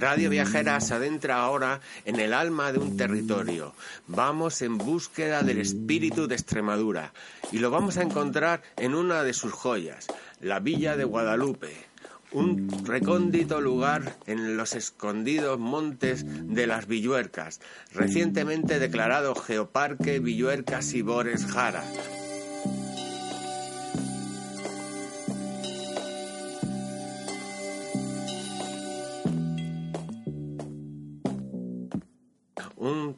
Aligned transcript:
Radio 0.00 0.30
Viajera 0.30 0.80
se 0.80 0.94
adentra 0.94 1.42
ahora 1.42 1.82
en 2.06 2.20
el 2.20 2.32
alma 2.32 2.72
de 2.72 2.78
un 2.78 2.96
territorio. 2.96 3.74
Vamos 4.06 4.62
en 4.62 4.78
búsqueda 4.78 5.42
del 5.42 5.58
espíritu 5.58 6.26
de 6.26 6.36
Extremadura 6.36 7.12
y 7.52 7.58
lo 7.58 7.70
vamos 7.70 7.98
a 7.98 8.02
encontrar 8.02 8.62
en 8.78 8.94
una 8.94 9.22
de 9.22 9.34
sus 9.34 9.52
joyas, 9.52 10.06
la 10.40 10.58
Villa 10.58 10.96
de 10.96 11.04
Guadalupe, 11.04 11.76
un 12.32 12.70
recóndito 12.86 13.60
lugar 13.60 14.16
en 14.26 14.56
los 14.56 14.74
escondidos 14.74 15.58
montes 15.58 16.24
de 16.26 16.66
las 16.66 16.86
Villuercas, 16.86 17.60
recientemente 17.92 18.78
declarado 18.78 19.34
Geoparque 19.34 20.18
Villuercas 20.18 20.94
y 20.94 21.02
Bores 21.02 21.44
Jara. 21.44 21.84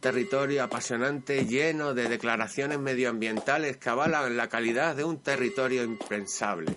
Territorio 0.02 0.64
apasionante 0.64 1.46
lleno 1.46 1.94
de 1.94 2.08
declaraciones 2.08 2.80
medioambientales 2.80 3.76
que 3.76 3.88
avalan 3.88 4.36
la 4.36 4.48
calidad 4.48 4.96
de 4.96 5.04
un 5.04 5.22
territorio 5.22 5.84
impensable. 5.84 6.76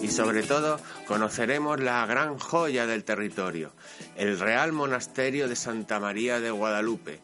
Y 0.00 0.08
sobre 0.08 0.44
todo 0.44 0.78
conoceremos 1.08 1.80
la 1.80 2.06
gran 2.06 2.38
joya 2.38 2.86
del 2.86 3.02
territorio, 3.02 3.72
el 4.14 4.38
Real 4.38 4.70
Monasterio 4.70 5.48
de 5.48 5.56
Santa 5.56 5.98
María 5.98 6.38
de 6.38 6.52
Guadalupe, 6.52 7.18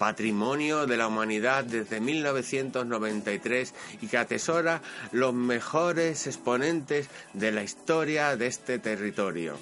Patrimonio 0.00 0.86
de 0.86 0.96
la 0.96 1.08
Humanidad 1.08 1.62
desde 1.62 2.00
1993 2.00 3.74
y 4.00 4.06
que 4.06 4.16
atesora 4.16 4.80
los 5.12 5.34
mejores 5.34 6.26
exponentes 6.26 7.10
de 7.34 7.52
la 7.52 7.62
historia 7.62 8.34
de 8.34 8.46
este 8.46 8.78
territorio. 8.78 9.58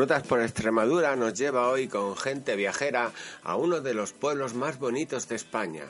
Rutas 0.00 0.22
por 0.22 0.40
Extremadura 0.40 1.14
nos 1.14 1.34
lleva 1.34 1.68
hoy 1.68 1.86
con 1.86 2.16
gente 2.16 2.56
viajera 2.56 3.12
a 3.42 3.56
uno 3.56 3.82
de 3.82 3.92
los 3.92 4.14
pueblos 4.14 4.54
más 4.54 4.78
bonitos 4.78 5.28
de 5.28 5.36
España, 5.36 5.84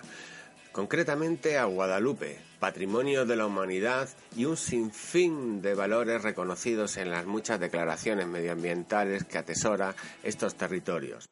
concretamente 0.72 1.56
a 1.56 1.66
Guadalupe, 1.66 2.40
patrimonio 2.58 3.24
de 3.24 3.36
la 3.36 3.46
humanidad 3.46 4.08
y 4.34 4.46
un 4.46 4.56
sinfín 4.56 5.62
de 5.62 5.76
valores 5.76 6.24
reconocidos 6.24 6.96
en 6.96 7.12
las 7.12 7.24
muchas 7.24 7.60
declaraciones 7.60 8.26
medioambientales 8.26 9.22
que 9.22 9.38
atesora 9.38 9.94
estos 10.24 10.56
territorios. 10.56 11.28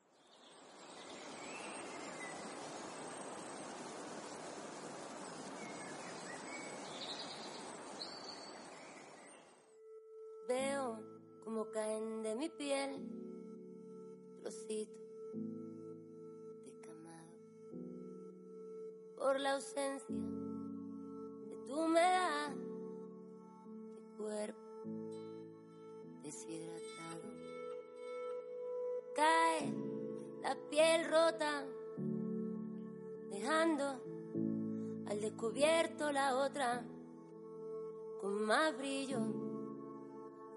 Más 38.48 38.74
brillo 38.78 39.18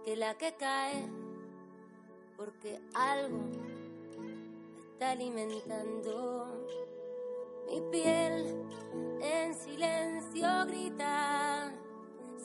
que 0.05 0.15
la 0.15 0.37
que 0.37 0.55
cae, 0.55 1.09
porque 2.37 2.79
algo 2.93 3.49
está 4.93 5.11
alimentando 5.11 6.65
mi 7.67 7.81
piel 7.91 8.65
en 9.21 9.53
silencio 9.53 10.47
grita, 10.67 11.73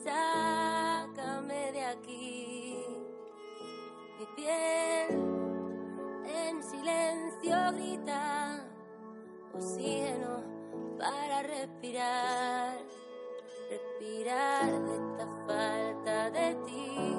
sácame 0.03 1.71
de 1.71 1.85
aquí. 1.85 2.85
Mi 4.19 4.27
piel 4.35 5.07
en 6.27 6.61
silencio 6.61 7.57
grita, 7.73 8.69
oxígeno 9.55 10.43
para 10.99 11.45
respirar, 11.45 12.79
respirar 13.69 14.71
de 14.71 14.95
esta 14.95 15.27
falta 15.47 16.31
de 16.31 16.55
ti. 16.67 17.17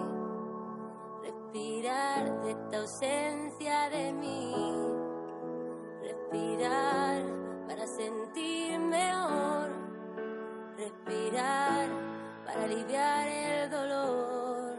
Respirar 1.24 2.41
de 2.41 2.52
esta 2.52 2.78
ausencia 2.78 3.90
de 3.90 4.13
mí, 4.13 4.53
respirar 6.02 7.22
para 7.68 7.86
sentir 7.86 8.80
mejor, 8.80 9.69
respirar 10.78 11.90
para 12.46 12.63
aliviar 12.63 13.28
el 13.28 13.69
dolor, 13.69 14.75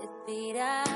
respirar, 0.00 0.91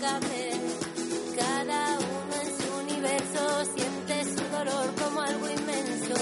Cada 0.00 1.98
uno 1.98 2.34
en 2.42 2.48
su 2.58 2.76
universo 2.78 3.64
siente 3.76 4.24
su 4.24 4.44
dolor 4.50 4.94
como 5.02 5.20
algo 5.20 5.48
inmenso. 5.48 6.14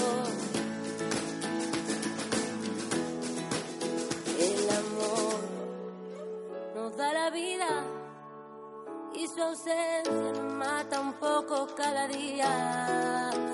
El 4.39 4.69
amor 4.69 5.39
nos 6.75 6.97
da 6.97 7.13
la 7.13 7.29
vida 7.31 7.83
y 9.15 9.27
su 9.27 9.41
ausencia 9.41 10.03
nos 10.03 10.53
mata 10.53 11.01
un 11.01 11.13
poco 11.13 11.67
cada 11.75 12.07
día. 12.07 13.52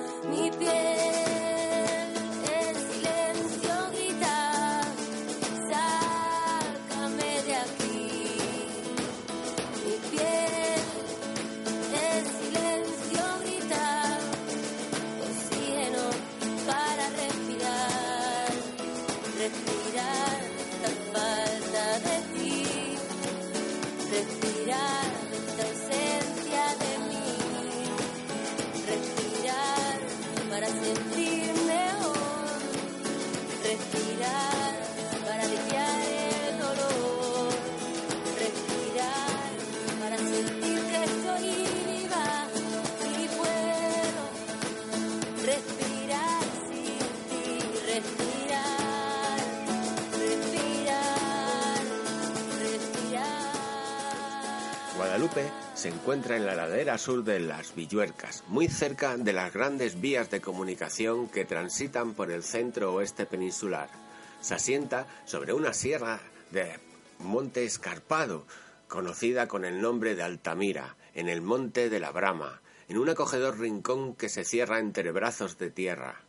Se 55.80 55.88
encuentra 55.88 56.36
en 56.36 56.46
la 56.46 56.56
ladera 56.56 56.98
sur 56.98 57.24
de 57.24 57.40
las 57.40 57.74
Villuercas, 57.74 58.44
muy 58.50 58.68
cerca 58.68 59.16
de 59.16 59.32
las 59.32 59.54
grandes 59.54 60.02
vías 60.02 60.30
de 60.30 60.42
comunicación 60.42 61.30
que 61.30 61.46
transitan 61.46 62.16
por 62.16 62.32
el 62.32 62.44
centro 62.44 62.94
oeste 62.94 63.26
peninsular. 63.26 63.88
Se 64.42 64.56
asienta 64.56 65.08
sobre 65.24 65.54
una 65.54 65.72
sierra 65.72 66.20
de 66.52 66.74
monte 67.20 67.64
escarpado, 67.64 68.46
conocida 68.90 69.48
con 69.48 69.64
el 69.64 69.80
nombre 69.80 70.16
de 70.16 70.24
Altamira, 70.24 70.98
en 71.16 71.30
el 71.30 71.42
monte 71.42 71.90
de 71.90 72.02
la 72.02 72.12
Brama, 72.12 72.60
en 72.90 72.98
un 72.98 73.08
acogedor 73.08 73.58
rincón 73.58 74.16
que 74.16 74.28
se 74.28 74.44
cierra 74.44 74.80
entre 74.80 75.14
brazos 75.14 75.58
de 75.58 75.72
tierra. 75.72 76.24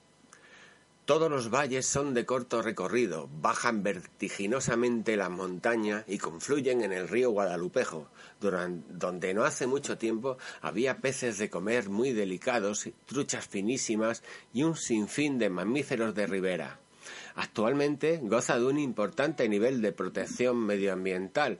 Todos 1.10 1.28
los 1.28 1.50
valles 1.50 1.86
son 1.86 2.14
de 2.14 2.24
corto 2.24 2.62
recorrido, 2.62 3.28
bajan 3.42 3.82
vertiginosamente 3.82 5.16
la 5.16 5.28
montaña 5.28 6.04
y 6.06 6.18
confluyen 6.18 6.82
en 6.82 6.92
el 6.92 7.08
río 7.08 7.32
Guadalupejo, 7.32 8.06
donde 8.38 9.34
no 9.34 9.42
hace 9.42 9.66
mucho 9.66 9.98
tiempo 9.98 10.38
había 10.60 10.98
peces 10.98 11.38
de 11.38 11.50
comer 11.50 11.88
muy 11.88 12.12
delicados, 12.12 12.88
truchas 13.06 13.44
finísimas 13.48 14.22
y 14.52 14.62
un 14.62 14.76
sinfín 14.76 15.40
de 15.40 15.50
mamíferos 15.50 16.14
de 16.14 16.28
ribera. 16.28 16.78
Actualmente 17.34 18.20
goza 18.22 18.60
de 18.60 18.66
un 18.66 18.78
importante 18.78 19.48
nivel 19.48 19.82
de 19.82 19.90
protección 19.90 20.58
medioambiental. 20.58 21.58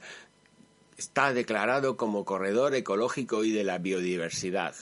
Está 0.95 1.33
declarado 1.33 1.97
como 1.97 2.23
corredor 2.23 2.73
ecológico 2.73 3.43
y 3.43 3.51
de 3.51 3.65
la 3.65 3.79
biodiversidad. 3.79 4.75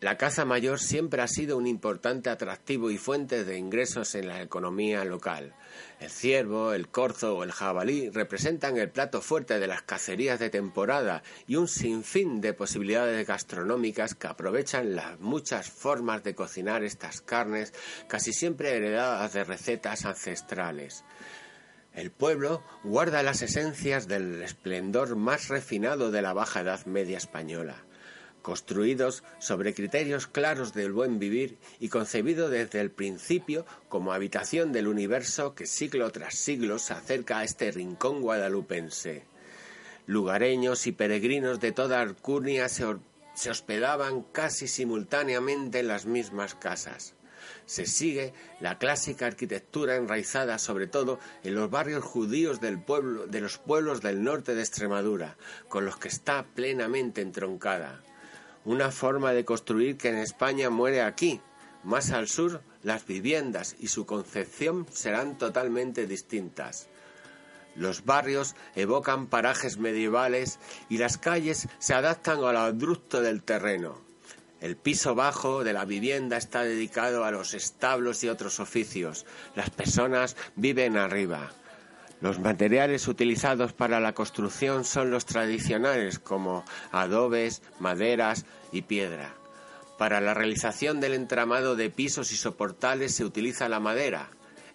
La 0.00 0.16
caza 0.16 0.46
mayor 0.46 0.80
siempre 0.80 1.20
ha 1.20 1.28
sido 1.28 1.58
un 1.58 1.66
importante 1.66 2.30
atractivo 2.30 2.90
y 2.90 2.96
fuente 2.96 3.44
de 3.44 3.58
ingresos 3.58 4.14
en 4.14 4.28
la 4.28 4.40
economía 4.40 5.04
local. 5.04 5.52
El 5.98 6.08
ciervo, 6.08 6.72
el 6.72 6.88
corzo 6.88 7.36
o 7.36 7.44
el 7.44 7.52
jabalí 7.52 8.08
representan 8.08 8.78
el 8.78 8.88
plato 8.88 9.20
fuerte 9.20 9.58
de 9.58 9.66
las 9.66 9.82
cacerías 9.82 10.38
de 10.38 10.48
temporada 10.48 11.22
y 11.46 11.56
un 11.56 11.68
sinfín 11.68 12.40
de 12.40 12.54
posibilidades 12.54 13.26
gastronómicas 13.26 14.14
que 14.14 14.28
aprovechan 14.28 14.96
las 14.96 15.20
muchas 15.20 15.68
formas 15.68 16.24
de 16.24 16.34
cocinar 16.34 16.82
estas 16.82 17.20
carnes, 17.20 17.74
casi 18.08 18.32
siempre 18.32 18.74
heredadas 18.74 19.34
de 19.34 19.44
recetas 19.44 20.06
ancestrales. 20.06 21.04
El 21.92 22.10
pueblo 22.10 22.62
guarda 22.84 23.22
las 23.22 23.42
esencias 23.42 24.08
del 24.08 24.42
esplendor 24.42 25.14
más 25.16 25.48
refinado 25.48 26.10
de 26.10 26.22
la 26.22 26.32
Baja 26.32 26.60
Edad 26.60 26.86
Media 26.86 27.18
española 27.18 27.84
construidos 28.42 29.22
sobre 29.38 29.74
criterios 29.74 30.26
claros 30.26 30.72
del 30.72 30.92
buen 30.92 31.18
vivir 31.18 31.58
y 31.78 31.88
concebido 31.88 32.48
desde 32.48 32.80
el 32.80 32.90
principio 32.90 33.66
como 33.88 34.12
habitación 34.12 34.72
del 34.72 34.88
universo 34.88 35.54
que 35.54 35.66
siglo 35.66 36.10
tras 36.10 36.34
siglo 36.34 36.78
se 36.78 36.94
acerca 36.94 37.38
a 37.38 37.44
este 37.44 37.70
rincón 37.70 38.22
guadalupense. 38.22 39.22
Lugareños 40.06 40.86
y 40.86 40.92
peregrinos 40.92 41.60
de 41.60 41.72
toda 41.72 42.00
Arcunia 42.00 42.68
se, 42.68 42.84
se 43.34 43.50
hospedaban 43.50 44.22
casi 44.22 44.66
simultáneamente 44.66 45.80
en 45.80 45.88
las 45.88 46.06
mismas 46.06 46.54
casas. 46.54 47.14
Se 47.66 47.86
sigue 47.86 48.34
la 48.60 48.78
clásica 48.78 49.26
arquitectura 49.26 49.96
enraizada 49.96 50.58
sobre 50.58 50.88
todo 50.88 51.20
en 51.44 51.54
los 51.54 51.70
barrios 51.70 52.04
judíos 52.04 52.60
de 52.60 53.40
los 53.40 53.58
pueblos 53.58 54.00
del 54.00 54.22
norte 54.24 54.54
de 54.54 54.62
Extremadura, 54.62 55.36
con 55.68 55.84
los 55.84 55.96
que 55.96 56.08
está 56.08 56.44
plenamente 56.54 57.22
entroncada 57.22 58.02
una 58.64 58.90
forma 58.90 59.32
de 59.32 59.44
construir 59.44 59.96
que 59.96 60.08
en 60.08 60.16
España 60.16 60.70
muere 60.70 61.02
aquí. 61.02 61.40
Más 61.82 62.10
al 62.10 62.28
sur, 62.28 62.62
las 62.82 63.06
viviendas 63.06 63.76
y 63.78 63.88
su 63.88 64.06
concepción 64.06 64.86
serán 64.90 65.38
totalmente 65.38 66.06
distintas. 66.06 66.88
Los 67.74 68.04
barrios 68.04 68.56
evocan 68.74 69.28
parajes 69.28 69.78
medievales 69.78 70.58
y 70.88 70.98
las 70.98 71.18
calles 71.18 71.68
se 71.78 71.94
adaptan 71.94 72.44
al 72.44 72.56
abrupto 72.56 73.22
del 73.22 73.42
terreno. 73.42 74.00
El 74.60 74.76
piso 74.76 75.14
bajo 75.14 75.64
de 75.64 75.72
la 75.72 75.86
vivienda 75.86 76.36
está 76.36 76.62
dedicado 76.62 77.24
a 77.24 77.30
los 77.30 77.54
establos 77.54 78.22
y 78.24 78.28
otros 78.28 78.60
oficios. 78.60 79.24
Las 79.54 79.70
personas 79.70 80.36
viven 80.54 80.98
arriba. 80.98 81.50
Los 82.20 82.38
materiales 82.38 83.08
utilizados 83.08 83.72
para 83.72 83.98
la 83.98 84.12
construcción 84.12 84.84
son 84.84 85.10
los 85.10 85.24
tradicionales 85.24 86.18
como 86.18 86.64
adobes, 86.92 87.62
maderas 87.78 88.44
y 88.72 88.82
piedra. 88.82 89.34
Para 89.96 90.20
la 90.20 90.34
realización 90.34 91.00
del 91.00 91.14
entramado 91.14 91.76
de 91.76 91.90
pisos 91.90 92.32
y 92.32 92.36
soportales 92.36 93.14
se 93.14 93.24
utiliza 93.24 93.68
la 93.68 93.80
madera. 93.80 94.28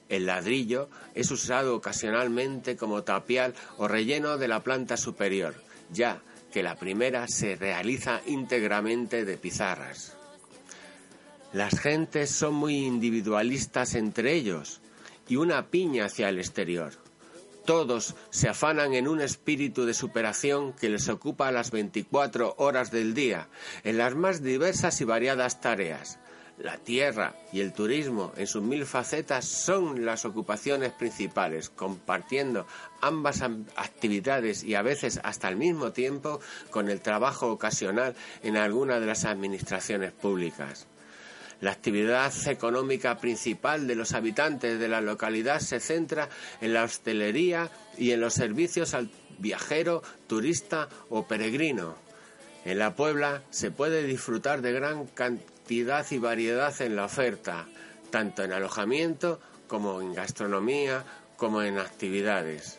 El 0.10 0.26
ladrillo 0.26 0.90
es 1.14 1.30
usado 1.32 1.76
ocasionalmente 1.76 2.76
como 2.78 3.04
tapial 3.04 3.54
o 3.78 3.88
relleno 3.88 4.38
de 4.38 4.48
la 4.48 4.62
planta 4.62 4.98
superior, 4.98 5.56
ya 5.92 6.22
que 6.52 6.64
la 6.64 6.76
primera 6.76 7.28
se 7.28 7.56
realiza 7.56 8.22
íntegramente 8.26 9.26
de 9.26 9.38
pizarras. 9.38 10.16
Las 11.54 11.80
gentes 11.80 12.32
son 12.32 12.56
muy 12.56 12.86
individualistas 12.86 13.96
entre 13.96 14.34
ellos 14.34 14.82
y 15.28 15.38
una 15.38 15.68
piña 15.68 16.06
hacia 16.06 16.30
el 16.30 16.40
exterior. 16.40 17.05
Todos 17.66 18.14
se 18.30 18.48
afanan 18.48 18.94
en 18.94 19.08
un 19.08 19.22
espíritu 19.22 19.86
de 19.86 19.96
superación 19.96 20.74
que 20.74 20.88
les 20.88 21.10
ocupa 21.10 21.52
las 21.52 21.72
24 21.72 22.54
horas 22.58 22.92
del 22.92 23.16
día, 23.16 23.48
en 23.84 23.98
las 23.98 24.14
más 24.14 24.44
diversas 24.44 25.02
y 25.02 25.04
variadas 25.04 25.62
tareas. 25.62 26.20
La 26.60 26.78
tierra 26.78 27.36
y 27.52 27.62
el 27.62 27.74
turismo 27.74 28.32
en 28.38 28.46
sus 28.46 28.62
mil 28.62 28.86
facetas 28.86 29.46
son 29.46 30.06
las 30.06 30.26
ocupaciones 30.26 30.94
principales, 30.94 31.70
compartiendo 31.70 32.68
ambas 33.02 33.42
actividades 33.42 34.64
y 34.64 34.76
a 34.76 34.84
veces 34.84 35.20
hasta 35.24 35.48
al 35.48 35.58
mismo 35.58 35.92
tiempo 35.92 36.40
con 36.70 36.90
el 36.90 37.02
trabajo 37.02 37.52
ocasional 37.52 38.16
en 38.44 38.58
alguna 38.58 39.00
de 39.00 39.08
las 39.08 39.26
administraciones 39.26 40.12
públicas. 40.14 40.88
La 41.62 41.72
actividad 41.72 42.34
económica 42.48 43.18
principal 43.18 43.88
de 43.88 43.96
los 43.96 44.14
habitantes 44.14 44.80
de 44.80 44.88
la 44.88 45.02
localidad 45.02 45.60
se 45.60 45.80
centra 45.80 46.30
en 46.62 46.74
la 46.74 46.84
hostelería 46.84 47.70
y 47.98 48.12
en 48.12 48.22
los 48.22 48.34
servicios 48.34 48.94
al 48.94 49.10
viajero, 49.38 50.04
turista 50.28 50.90
o 51.10 51.28
peregrino. 51.28 51.96
En 52.66 52.80
la 52.80 52.96
Puebla 52.96 53.44
se 53.52 53.72
puede 53.72 54.04
disfrutar 54.04 54.62
de 54.62 54.74
gran 54.74 55.06
cantidad 55.08 56.06
y 56.10 56.18
variedad 56.18 56.74
en 56.82 56.96
la 56.96 57.06
oferta, 57.06 57.68
tanto 58.10 58.44
en 58.44 58.54
alojamiento 58.54 59.40
como 59.68 60.02
en 60.02 60.14
gastronomía, 60.14 61.04
como 61.38 61.62
en 61.62 61.80
actividades. 61.80 62.78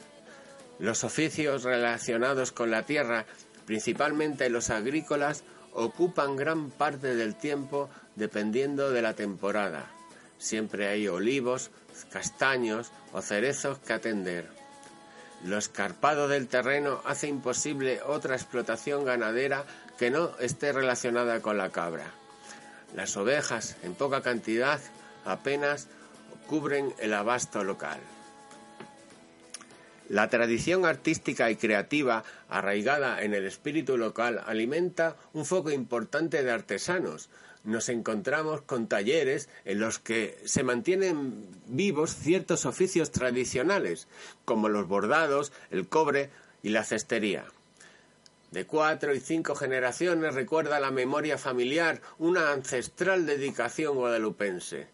Los 0.79 1.05
oficios 1.05 1.63
relacionados 1.63 2.53
con 2.53 2.71
la 2.71 2.83
tierra, 2.83 3.27
principalmente 3.65 4.51
los 4.51 4.71
agrícolas, 4.71 5.45
ocupan 5.77 6.37
gran 6.37 6.71
parte 6.71 7.15
del 7.15 7.35
tiempo 7.35 7.89
dependiendo 8.15 8.91
de 8.91 9.03
la 9.03 9.15
temporada. 9.15 9.87
Siempre 10.39 10.89
hay 10.89 11.07
olivos, 11.07 11.71
castaños 12.11 12.91
o 13.13 13.23
cerezos 13.23 13.79
que 13.79 13.93
atender. 13.93 14.49
Lo 15.45 15.59
escarpado 15.59 16.29
del 16.29 16.49
terreno 16.49 17.03
hace 17.05 17.29
imposible 17.29 18.01
otra 18.03 18.35
explotación 18.35 19.05
ganadera 19.05 19.65
que 19.99 20.11
no 20.11 20.37
esté 20.39 20.73
relacionada 20.73 21.41
con 21.41 21.59
la 21.59 21.71
cabra. 21.71 22.07
Las 22.95 23.17
ovejas, 23.17 23.77
en 23.83 23.95
poca 23.95 24.23
cantidad, 24.23 24.81
apenas 25.25 25.89
cubren 26.47 26.95
el 26.99 27.13
abasto 27.13 27.65
local. 27.65 28.01
La 30.09 30.29
tradición 30.29 30.87
artística 30.87 31.51
y 31.51 31.57
creativa, 31.57 32.23
arraigada 32.49 33.23
en 33.23 33.35
el 33.35 33.45
espíritu 33.45 33.97
local, 33.97 34.41
alimenta 34.47 35.17
un 35.33 35.45
foco 35.45 35.73
importante 35.73 36.45
de 36.45 36.51
artesanos. 36.53 37.29
Nos 37.65 37.89
encontramos 37.89 38.63
con 38.63 38.87
talleres 38.87 39.49
en 39.65 39.81
los 39.81 39.99
que 39.99 40.39
se 40.45 40.63
mantienen 40.63 41.49
vivos 41.67 42.15
ciertos 42.15 42.67
oficios 42.67 43.11
tradicionales, 43.11 44.07
como 44.45 44.69
los 44.69 44.87
bordados, 44.87 45.53
el 45.73 45.89
cobre 45.89 46.31
y 46.63 46.69
la 46.69 46.85
cestería. 46.85 47.47
De 48.53 48.65
cuatro 48.65 49.13
y 49.13 49.19
cinco 49.19 49.57
generaciones 49.57 50.35
recuerda 50.35 50.79
la 50.79 50.93
memoria 50.93 51.37
familiar 51.37 52.01
una 52.19 52.53
ancestral 52.53 53.27
dedicación 53.27 53.97
guadalupense. 53.97 54.87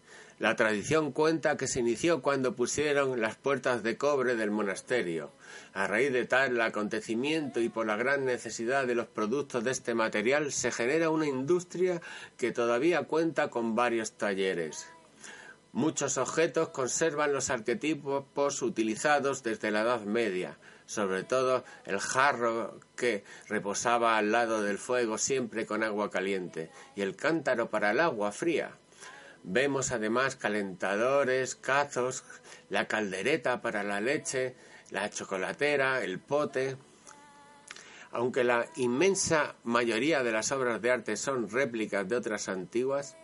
La 0.43 0.57
tradición 0.57 1.13
cuenta 1.13 1.57
que 1.57 1.69
se 1.69 1.79
inició 1.79 2.21
cuando 2.21 2.57
pusieron 2.57 3.21
las 3.21 3.37
puertas 3.37 3.85
de 3.85 3.97
cobre 3.97 4.35
del 4.35 4.51
monasterio. 4.51 5.31
A 5.73 5.87
raíz 5.87 6.13
de 6.13 6.25
tal 6.25 6.61
acontecimiento 6.61 7.61
y 7.61 7.69
por 7.69 7.87
la 7.87 7.95
gran 7.95 8.25
necesidad 8.25 8.85
de 8.85 8.97
los 8.97 9.07
productos 9.07 9.63
de 9.63 9.71
este 9.71 9.95
material 9.95 10.51
se 10.51 10.73
genera 10.73 11.11
una 11.11 11.29
industria 11.29 12.03
que 12.37 12.51
todavía 12.51 13.05
cuenta 13.05 13.51
con 13.51 13.77
varios 13.77 14.15
talleres. 14.15 14.89
Muchos 15.71 16.19
objetos 16.19 16.71
conservan 16.71 17.33
los 17.33 17.49
arquetipos 17.49 18.63
utilizados 18.63 19.45
desde 19.45 19.71
la 19.71 19.83
Edad 19.83 20.01
Media, 20.01 20.59
sobre 20.87 21.23
todo 21.23 21.63
el 21.87 22.01
jarro 22.01 22.81
que 22.97 23.23
reposaba 23.47 24.19
al 24.19 24.33
lado 24.33 24.61
del 24.61 24.79
fuego 24.79 25.19
siempre 25.19 25.67
con 25.67 25.85
agua 25.85 26.11
caliente 26.11 26.73
y 26.97 27.03
el 27.03 27.15
cántaro 27.15 27.71
para 27.71 27.93
el 27.93 28.01
agua 28.01 28.33
fría. 28.33 28.77
Vemos 29.45 29.91
además 29.91 30.37
calentadores, 30.37 31.57
cazos, 31.57 32.25
la 32.69 32.87
caldereta 32.87 33.61
para 33.61 33.83
la 33.83 34.01
leche, 34.01 34.55
la 34.91 35.11
chocolatera, 35.11 36.03
el 36.05 36.21
pote. 36.21 36.77
Aunque 38.13 38.45
la 38.45 38.67
inmensa 38.77 39.57
mayoría 39.65 40.23
de 40.23 40.33
las 40.33 40.53
obras 40.53 40.81
de 40.81 40.91
arte 40.91 41.17
son 41.17 41.51
réplicas 41.51 42.09
de 42.09 42.17
otras 42.17 42.49
antiguas, 42.49 43.17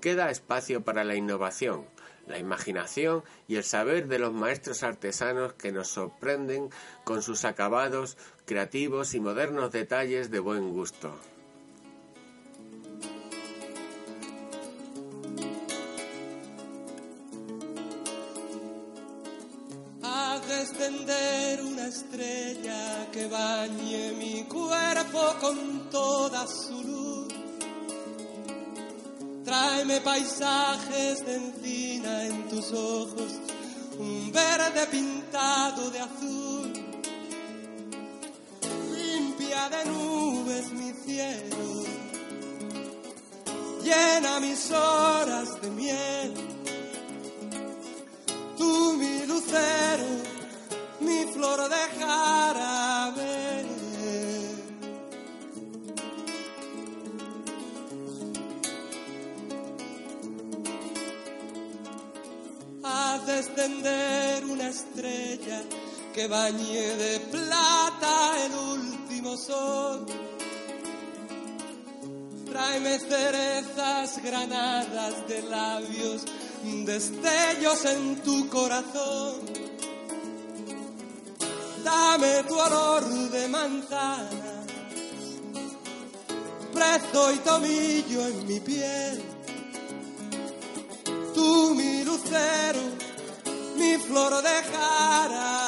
queda 0.00 0.30
espacio 0.30 0.84
para 0.84 1.04
la 1.04 1.16
innovación, 1.16 1.86
la 2.26 2.38
imaginación 2.38 3.24
y 3.46 3.56
el 3.56 3.64
saber 3.64 4.06
de 4.06 4.18
los 4.18 4.32
maestros 4.32 4.82
artesanos 4.82 5.54
que 5.54 5.72
nos 5.72 5.88
sorprenden 5.88 6.70
con 7.04 7.22
sus 7.22 7.44
acabados 7.44 8.16
creativos 8.46 9.14
y 9.14 9.20
modernos 9.20 9.72
detalles 9.72 10.30
de 10.30 10.38
buen 10.38 10.72
gusto. 10.72 11.18
Descender 20.58 21.62
una 21.62 21.86
estrella 21.86 23.06
que 23.12 23.28
bañe 23.28 24.12
mi 24.18 24.42
cuerpo 24.44 25.34
con 25.40 25.88
toda 25.88 26.46
su 26.48 26.82
luz. 26.82 27.32
Tráeme 29.44 30.00
paisajes 30.00 31.24
de 31.24 31.34
encina 31.36 32.26
en 32.26 32.48
tus 32.48 32.72
ojos, 32.72 33.32
un 33.98 34.32
verde 34.32 34.86
pintado 34.90 35.90
de 35.90 36.00
azul. 36.00 36.72
Limpia 38.96 39.68
de 39.68 39.84
nubes 39.90 40.72
mi 40.72 40.92
cielo, 41.04 41.84
llena 43.84 44.40
mis 44.40 44.70
horas 44.72 45.62
de 45.62 45.70
miel. 45.70 46.34
Tú 48.56 48.94
mi 48.98 49.24
lucero 49.24 50.27
flor 51.38 51.68
de 51.68 51.84
jarabe. 52.00 53.64
Haz 62.82 63.26
descender 63.26 64.44
una 64.46 64.68
estrella 64.68 65.62
que 66.12 66.26
bañe 66.26 66.86
de 67.04 67.20
plata 67.30 68.14
el 68.44 68.54
último 68.76 69.36
sol. 69.36 70.06
Tráeme 72.50 72.98
cerezas 72.98 74.20
granadas 74.24 75.28
de 75.28 75.42
labios, 75.42 76.24
destellos 76.84 77.84
en 77.84 78.16
tu 78.22 78.48
corazón 78.48 79.57
dame 81.88 82.34
tu 82.48 82.54
olor 82.66 83.04
de 83.34 83.48
manzana, 83.48 84.52
prezo 86.74 87.22
y 87.36 87.38
tomillo 87.50 88.20
en 88.30 88.46
mi 88.46 88.60
piel, 88.60 89.16
tú 91.34 91.74
mi 91.78 92.04
lucero, 92.04 92.84
mi 93.78 93.92
flor 94.06 94.32
de 94.48 94.56
jarabe. 94.70 95.67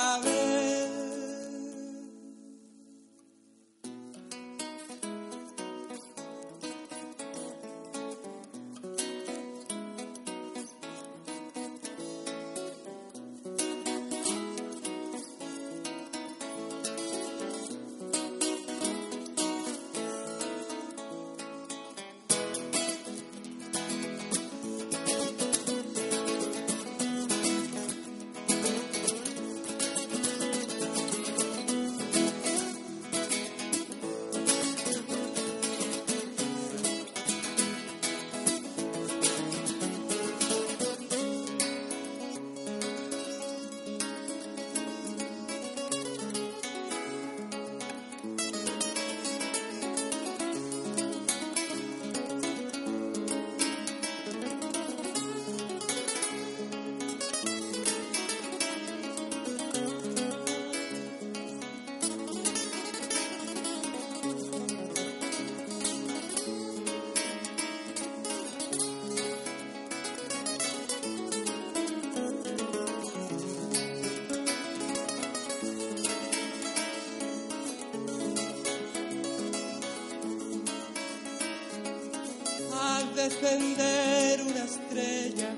Descender 83.41 84.43
una 84.43 84.65
estrella 84.65 85.57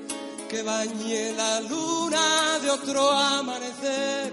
que 0.49 0.63
bañe 0.63 1.33
la 1.33 1.61
luna 1.63 2.59
de 2.61 2.71
otro 2.71 3.11
amanecer. 3.11 4.33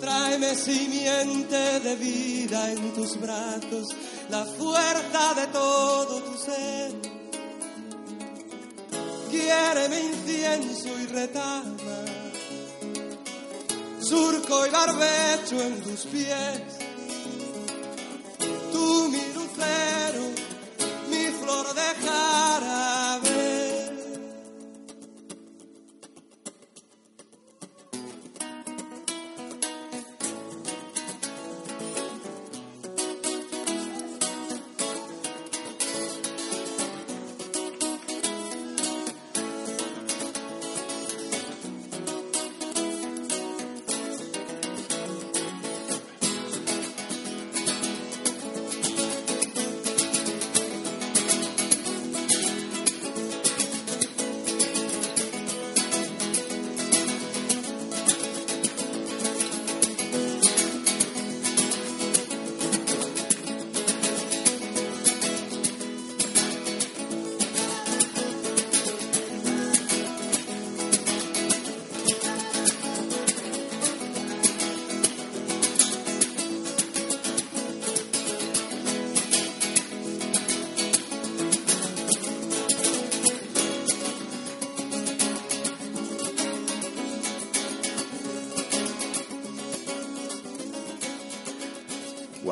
Tráeme 0.00 0.54
simiente 0.54 1.80
de 1.80 1.96
vida 1.96 2.72
en 2.72 2.94
tus 2.94 3.20
brazos, 3.20 3.88
la 4.30 4.44
fuerza 4.44 5.34
de 5.34 5.46
todo 5.48 6.22
tu 6.22 6.38
ser. 6.38 6.92
mi 9.88 9.96
incienso 9.98 10.88
y 11.00 11.06
retama, 11.06 12.04
surco 14.00 14.66
y 14.66 14.70
barbecho 14.70 15.62
en 15.62 15.80
tus 15.82 16.06
pies. 16.06 16.75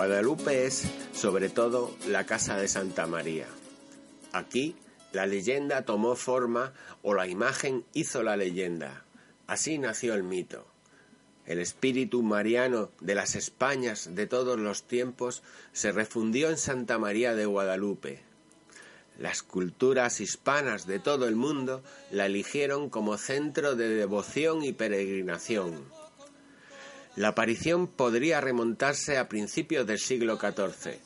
Guadalupe 0.07 0.67
es, 0.67 0.85
sobre 1.15 1.49
todo, 1.49 1.97
la 2.07 2.27
casa 2.27 2.59
de 2.59 2.69
Santa 2.69 3.07
María. 3.07 3.47
Aquí, 4.33 4.77
la 5.13 5.25
leyenda 5.25 5.87
tomó 5.87 6.15
forma 6.15 6.75
o 7.03 7.15
la 7.15 7.27
imagen 7.27 7.87
hizo 7.95 8.23
la 8.23 8.37
leyenda. 8.37 9.07
Así 9.47 9.79
nació 9.79 10.13
el 10.13 10.23
mito. 10.23 10.67
el 11.47 11.59
espíritu 11.59 12.23
mariano 12.23 12.91
de 13.01 13.15
las 13.15 13.35
Españas 13.35 14.15
de 14.15 14.27
todos 14.27 14.59
los 14.59 14.83
tiempos 14.83 15.43
se 15.73 15.91
refundió 15.91 16.51
en 16.51 16.59
Santa 16.59 16.99
María 16.99 17.35
de 17.35 17.47
Guadalupe. 17.47 18.21
Las 19.19 19.43
culturas 19.43 20.21
hispanas 20.21 20.87
de 20.87 20.99
todo 20.99 21.27
el 21.27 21.35
mundo 21.35 21.83
la 22.11 22.27
eligieron 22.27 22.91
como 22.91 23.17
centro 23.17 23.75
de 23.75 23.89
devoción 23.89 24.63
y 24.65 24.75
peregrinación. 24.75 26.04
La 27.17 27.29
aparición 27.29 27.87
podría 27.87 28.41
remontarse 28.41 29.19
a 29.19 29.29
principios 29.29 29.87
del 29.87 29.99
siglo 29.99 30.39
XIV. 30.39 30.99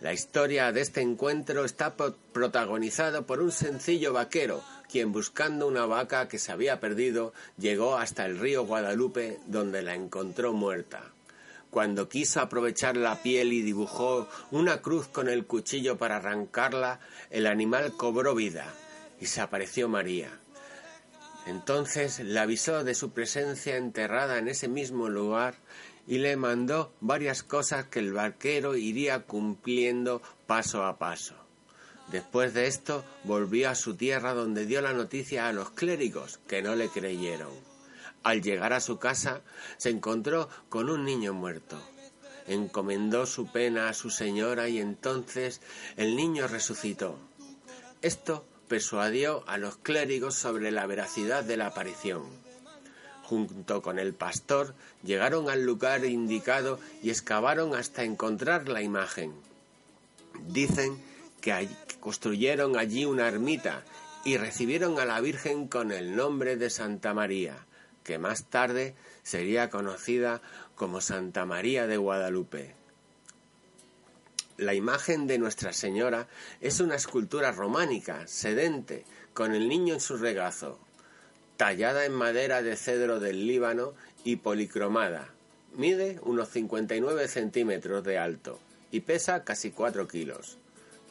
La 0.00 0.12
historia 0.12 0.72
de 0.72 0.80
este 0.80 1.00
encuentro 1.00 1.64
está 1.64 1.94
protagonizada 1.96 3.22
por 3.22 3.42
un 3.42 3.52
sencillo 3.52 4.12
vaquero 4.12 4.62
quien 4.90 5.12
buscando 5.12 5.68
una 5.68 5.86
vaca 5.86 6.28
que 6.28 6.38
se 6.38 6.52
había 6.52 6.80
perdido 6.80 7.32
llegó 7.58 7.96
hasta 7.96 8.26
el 8.26 8.38
río 8.38 8.64
Guadalupe 8.64 9.38
donde 9.46 9.82
la 9.82 9.94
encontró 9.94 10.52
muerta. 10.52 11.02
Cuando 11.70 12.08
quiso 12.08 12.40
aprovechar 12.40 12.96
la 12.96 13.22
piel 13.22 13.52
y 13.52 13.62
dibujó 13.62 14.28
una 14.50 14.82
cruz 14.82 15.06
con 15.06 15.28
el 15.28 15.46
cuchillo 15.46 15.96
para 15.98 16.16
arrancarla, 16.16 16.98
el 17.30 17.46
animal 17.46 17.92
cobró 17.96 18.34
vida 18.34 18.66
y 19.20 19.26
se 19.26 19.40
apareció 19.40 19.88
María. 19.88 20.30
Entonces 21.46 22.20
le 22.20 22.38
avisó 22.38 22.84
de 22.84 22.94
su 22.94 23.10
presencia 23.12 23.76
enterrada 23.76 24.38
en 24.38 24.48
ese 24.48 24.68
mismo 24.68 25.08
lugar 25.08 25.54
y 26.06 26.18
le 26.18 26.36
mandó 26.36 26.92
varias 27.00 27.42
cosas 27.42 27.86
que 27.86 28.00
el 28.00 28.12
vaquero 28.12 28.76
iría 28.76 29.20
cumpliendo 29.22 30.22
paso 30.46 30.84
a 30.84 30.98
paso. 30.98 31.34
Después 32.10 32.54
de 32.54 32.66
esto 32.66 33.04
volvió 33.24 33.70
a 33.70 33.74
su 33.74 33.94
tierra 33.94 34.34
donde 34.34 34.66
dio 34.66 34.82
la 34.82 34.92
noticia 34.92 35.48
a 35.48 35.52
los 35.52 35.70
clérigos, 35.70 36.40
que 36.48 36.62
no 36.62 36.74
le 36.74 36.88
creyeron. 36.88 37.52
Al 38.22 38.42
llegar 38.42 38.72
a 38.72 38.80
su 38.80 38.98
casa 38.98 39.42
se 39.76 39.90
encontró 39.90 40.48
con 40.68 40.90
un 40.90 41.04
niño 41.04 41.32
muerto. 41.32 41.80
Encomendó 42.48 43.26
su 43.26 43.46
pena 43.50 43.88
a 43.88 43.94
su 43.94 44.10
señora 44.10 44.68
y 44.68 44.80
entonces 44.80 45.60
el 45.96 46.16
niño 46.16 46.48
resucitó. 46.48 47.18
Esto 48.02 48.44
persuadió 48.70 49.42
a 49.48 49.58
los 49.58 49.78
clérigos 49.78 50.36
sobre 50.36 50.70
la 50.70 50.86
veracidad 50.86 51.42
de 51.42 51.56
la 51.56 51.66
aparición. 51.66 52.22
Junto 53.24 53.82
con 53.82 53.98
el 53.98 54.14
pastor 54.14 54.76
llegaron 55.02 55.50
al 55.50 55.64
lugar 55.64 56.04
indicado 56.04 56.78
y 57.02 57.10
excavaron 57.10 57.74
hasta 57.74 58.04
encontrar 58.04 58.68
la 58.68 58.80
imagen. 58.80 59.32
Dicen 60.46 61.02
que 61.40 61.68
construyeron 61.98 62.78
allí 62.78 63.04
una 63.04 63.26
ermita 63.26 63.82
y 64.24 64.36
recibieron 64.36 65.00
a 65.00 65.04
la 65.04 65.20
Virgen 65.20 65.66
con 65.66 65.90
el 65.90 66.14
nombre 66.14 66.54
de 66.56 66.70
Santa 66.70 67.12
María, 67.12 67.66
que 68.04 68.18
más 68.18 68.44
tarde 68.44 68.94
sería 69.24 69.68
conocida 69.68 70.42
como 70.76 71.00
Santa 71.00 71.44
María 71.44 71.88
de 71.88 71.96
Guadalupe. 71.96 72.79
La 74.60 74.74
imagen 74.74 75.26
de 75.26 75.38
Nuestra 75.38 75.72
Señora 75.72 76.28
es 76.60 76.80
una 76.80 76.96
escultura 76.96 77.50
románica, 77.50 78.26
sedente, 78.26 79.06
con 79.32 79.54
el 79.54 79.70
niño 79.70 79.94
en 79.94 80.00
su 80.00 80.18
regazo, 80.18 80.78
tallada 81.56 82.04
en 82.04 82.12
madera 82.12 82.60
de 82.60 82.76
cedro 82.76 83.20
del 83.20 83.46
Líbano 83.46 83.94
y 84.22 84.36
policromada. 84.36 85.30
Mide 85.72 86.20
unos 86.24 86.50
59 86.50 87.26
centímetros 87.28 88.04
de 88.04 88.18
alto 88.18 88.60
y 88.90 89.00
pesa 89.00 89.44
casi 89.44 89.70
4 89.70 90.06
kilos. 90.06 90.58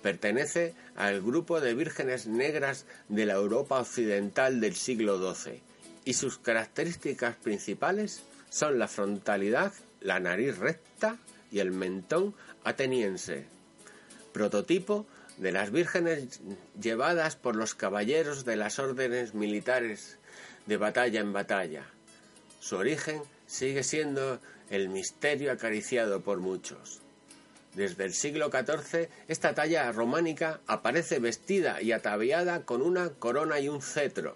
Pertenece 0.03 0.75
al 0.95 1.19
grupo 1.19 1.59
de 1.59 1.73
vírgenes 1.73 2.27
negras 2.27 2.85
de 3.07 3.25
la 3.25 3.33
Europa 3.33 3.79
occidental 3.79 4.61
del 4.61 4.75
siglo 4.75 5.17
XII 5.33 5.59
y 6.05 6.13
sus 6.13 6.37
características 6.37 7.35
principales 7.37 8.21
son 8.51 8.77
la 8.77 8.87
frontalidad, 8.87 9.73
la 10.01 10.19
nariz 10.19 10.59
recta 10.59 11.17
y 11.51 11.59
el 11.59 11.71
mentón 11.71 12.35
ateniense. 12.63 13.45
Prototipo 14.33 15.05
de 15.37 15.51
las 15.51 15.71
vírgenes 15.71 16.41
llevadas 16.79 17.35
por 17.35 17.55
los 17.55 17.73
caballeros 17.75 18.45
de 18.45 18.57
las 18.57 18.77
órdenes 18.77 19.33
militares 19.33 20.17
de 20.65 20.77
batalla 20.77 21.21
en 21.21 21.33
batalla. 21.33 21.85
Su 22.59 22.75
origen 22.75 23.21
sigue 23.47 23.83
siendo 23.83 24.39
el 24.69 24.89
misterio 24.89 25.51
acariciado 25.51 26.21
por 26.21 26.39
muchos. 26.39 26.99
Desde 27.73 28.03
el 28.03 28.13
siglo 28.13 28.49
XIV, 28.51 29.09
esta 29.27 29.53
talla 29.53 29.91
románica 29.91 30.59
aparece 30.67 31.19
vestida 31.19 31.81
y 31.81 31.91
ataviada 31.91 32.63
con 32.65 32.81
una 32.81 33.09
corona 33.11 33.59
y 33.59 33.69
un 33.69 33.81
cetro. 33.81 34.35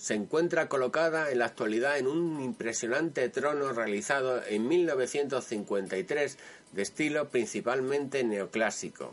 Se 0.00 0.14
encuentra 0.14 0.68
colocada 0.70 1.30
en 1.30 1.40
la 1.40 1.44
actualidad 1.44 1.98
en 1.98 2.06
un 2.06 2.40
impresionante 2.40 3.28
trono 3.28 3.74
realizado 3.74 4.42
en 4.46 4.66
1953 4.66 6.38
de 6.72 6.80
estilo 6.80 7.28
principalmente 7.28 8.24
neoclásico. 8.24 9.12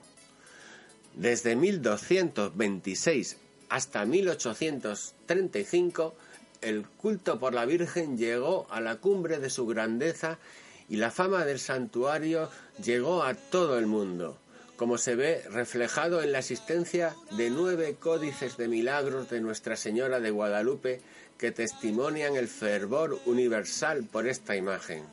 Desde 1.13 1.57
1226 1.57 3.35
hasta 3.67 4.05
1835, 4.05 6.15
el 6.61 6.87
culto 6.87 7.37
por 7.37 7.53
la 7.53 7.65
Virgen 7.65 8.17
llegó 8.17 8.65
a 8.69 8.79
la 8.79 8.95
cumbre 8.95 9.39
de 9.39 9.49
su 9.49 9.67
grandeza 9.67 10.39
y 10.87 10.95
la 10.95 11.11
fama 11.11 11.43
del 11.43 11.59
santuario 11.59 12.49
llegó 12.81 13.23
a 13.23 13.33
todo 13.33 13.77
el 13.77 13.87
mundo, 13.87 14.39
como 14.77 14.97
se 14.97 15.15
ve 15.15 15.43
reflejado 15.49 16.21
en 16.21 16.31
la 16.31 16.39
existencia 16.39 17.15
de 17.31 17.49
nueve 17.49 17.97
códices 17.99 18.57
de 18.57 18.67
milagros 18.67 19.29
de 19.29 19.41
Nuestra 19.41 19.75
Señora 19.75 20.19
de 20.19 20.29
Guadalupe 20.29 21.01
que 21.37 21.51
testimonian 21.51 22.35
el 22.35 22.47
fervor 22.47 23.19
universal 23.25 24.03
por 24.03 24.27
esta 24.27 24.55
imagen. 24.55 25.03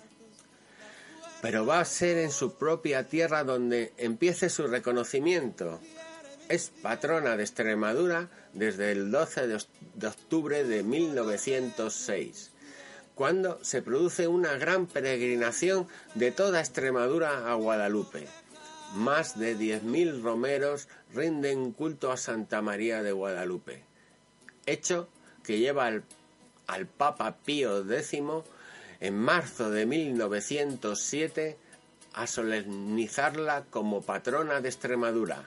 Pero 1.43 1.67
va 1.67 1.81
a 1.81 1.85
ser 1.85 2.19
en 2.19 2.31
su 2.31 2.55
propia 2.55 3.09
tierra 3.09 3.43
donde 3.43 3.93
empiece 3.97 4.49
su 4.51 4.67
reconocimiento. 4.67 5.81
Es 6.49 6.71
patrona 6.83 7.37
de 7.37 7.43
Extremadura 7.43 8.29
desde 8.53 8.93
el 8.93 9.11
12 9.11 9.47
de 9.47 10.07
octubre 10.07 10.65
de 10.65 10.83
1906 10.83 12.51
cuando 13.15 13.63
se 13.63 13.81
produce 13.81 14.27
una 14.27 14.55
gran 14.55 14.87
peregrinación 14.87 15.87
de 16.15 16.33
toda 16.33 16.61
Extremadura 16.61 17.51
a 17.51 17.55
Guadalupe. 17.55 18.27
Más 18.95 19.39
de 19.39 19.57
10.000 19.57 20.23
romeros 20.23 20.89
rinden 21.13 21.73
culto 21.73 22.13
a 22.13 22.17
Santa 22.17 22.63
María 22.63 23.03
de 23.03 23.13
Guadalupe, 23.13 23.83
hecho 24.67 25.09
que 25.43 25.59
lleva 25.59 25.87
al, 25.87 26.05
al 26.67 26.87
Papa 26.87 27.37
Pío 27.45 27.81
X 27.91 28.21
en 29.01 29.17
marzo 29.17 29.71
de 29.71 29.87
1907 29.87 31.59
a 32.15 32.27
solemnizarla 32.27 33.65
como 33.69 34.03
patrona 34.03 34.61
de 34.61 34.69
Extremadura, 34.69 35.45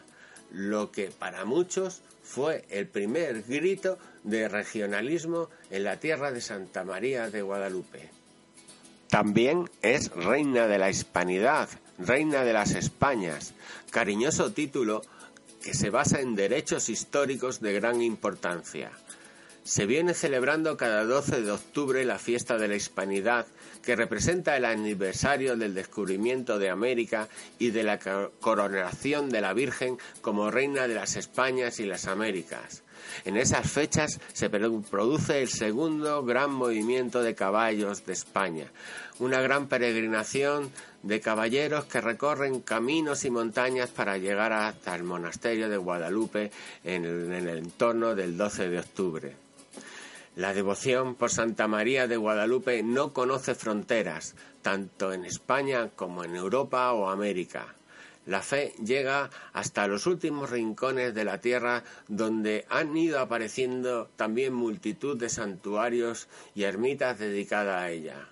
lo 0.52 0.92
que 0.92 1.10
para 1.10 1.46
muchos 1.46 2.02
fue 2.24 2.66
el 2.70 2.88
primer 2.88 3.44
grito 3.44 3.98
de 4.24 4.50
regionalismo 4.50 5.50
en 5.70 5.86
la 5.86 5.98
tierra 6.00 6.32
de 6.32 6.42
Santa 6.42 6.84
María 6.84 7.30
de 7.30 7.42
Guadalupe. 7.42 8.17
También 9.10 9.70
es 9.82 10.12
reina 10.12 10.68
de 10.68 10.78
la 10.78 10.90
hispanidad, 10.90 11.70
reina 11.98 12.44
de 12.44 12.54
las 12.54 12.72
Españas, 12.72 13.54
cariñoso 13.90 14.52
título 14.52 15.02
que 15.64 15.74
se 15.74 15.90
basa 15.90 16.22
en 16.22 16.36
derechos 16.36 16.90
históricos 16.90 17.62
de 17.62 17.74
gran 17.74 18.02
importancia. 18.02 18.92
Se 19.64 19.86
viene 19.86 20.14
celebrando 20.14 20.78
cada 20.78 21.04
12 21.04 21.42
de 21.42 21.52
octubre 21.52 22.06
la 22.06 22.20
fiesta 22.20 22.58
de 22.58 22.70
la 22.70 22.76
Hispanidad, 22.76 23.48
que 23.84 23.98
representa 23.98 24.56
el 24.56 24.64
aniversario 24.64 25.58
del 25.58 25.74
descubrimiento 25.74 26.58
de 26.58 26.70
América 26.70 27.28
y 27.60 27.72
de 27.72 27.84
la 27.84 28.00
coronación 28.40 29.30
de 29.30 29.42
la 29.42 29.54
Virgen 29.54 29.98
como 30.22 30.52
reina 30.52 30.88
de 30.88 30.96
las 30.96 31.18
Españas 31.18 31.82
y 31.82 31.86
las 31.86 32.08
Américas. 32.08 32.84
En 33.26 33.38
esas 33.38 33.70
fechas 33.70 34.20
se 34.34 34.50
produce 34.50 35.42
el 35.42 35.50
segundo 35.50 36.24
gran 36.24 36.52
movimiento 36.52 37.22
de 37.22 37.36
caballos 37.36 38.06
de 38.06 38.14
España, 38.14 38.68
una 39.20 39.42
gran 39.42 39.68
peregrinación 39.68 40.72
de 41.04 41.22
caballeros 41.22 41.86
que 41.86 42.02
recorren 42.02 42.62
caminos 42.62 43.26
y 43.26 43.30
montañas 43.30 43.90
para 43.90 44.18
llegar 44.18 44.54
hasta 44.54 44.96
el 44.96 45.04
monasterio 45.04 45.70
de 45.70 45.78
Guadalupe 45.78 46.52
en 46.84 47.06
el, 47.06 47.32
en 47.32 47.50
el 47.50 47.58
entorno 47.60 48.16
del 48.16 48.38
12 48.38 48.70
de 48.70 48.80
octubre. 48.80 49.36
La 50.36 50.54
devoción 50.54 51.16
por 51.16 51.32
Santa 51.32 51.68
María 51.68 52.06
de 52.08 52.16
Guadalupe 52.16 52.84
no 52.84 53.12
conoce 53.12 53.56
fronteras, 53.56 54.36
tanto 54.62 55.12
en 55.12 55.26
España 55.26 55.90
como 55.96 56.24
en 56.24 56.36
Europa 56.36 56.94
o 56.94 57.10
América. 57.10 57.77
La 58.28 58.42
fe 58.42 58.74
llega 58.84 59.30
hasta 59.54 59.88
los 59.88 60.06
últimos 60.06 60.50
rincones 60.50 61.16
de 61.16 61.24
la 61.24 61.40
tierra 61.40 61.86
donde 62.10 62.66
han 62.70 62.96
ido 62.98 63.20
apareciendo 63.20 64.10
también 64.18 64.54
multitud 64.54 65.18
de 65.18 65.30
santuarios 65.30 66.28
y 66.54 66.64
ermitas 66.64 67.20
dedicadas 67.20 67.82
a 67.82 67.90
ella. 67.90 68.28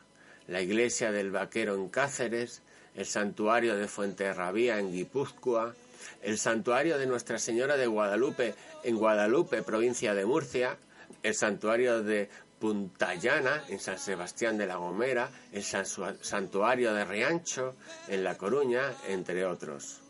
La 0.47 0.62
iglesia 0.62 1.13
del 1.13 1.31
Vaquero 1.31 1.75
en 1.75 1.88
Cáceres, 1.88 2.62
el 2.93 3.05
santuario 3.05 3.77
de 3.77 3.88
Fuenterrabía 3.88 4.79
en 4.79 4.91
Guipúzcoa, 4.91 5.73
el 6.21 6.38
santuario 6.38 6.97
de 6.97 7.08
Nuestra 7.08 7.39
Señora 7.39 7.77
de 7.77 7.88
Guadalupe 7.88 8.53
en 8.84 8.97
Guadalupe, 8.97 9.63
provincia 9.63 10.13
de 10.13 10.25
Murcia, 10.25 10.77
el 11.23 11.36
santuario 11.36 12.03
de 12.03 12.29
Punta 12.59 13.15
Llana, 13.15 13.63
en 13.69 13.79
San 13.79 13.99
Sebastián 13.99 14.57
de 14.57 14.65
la 14.65 14.77
Gomera, 14.77 15.29
el 15.51 15.63
Santuario 15.63 16.93
de 16.93 17.05
Riancho, 17.05 17.75
en 18.07 18.23
La 18.23 18.37
Coruña, 18.37 18.93
entre 19.07 19.45
otros. 19.45 20.01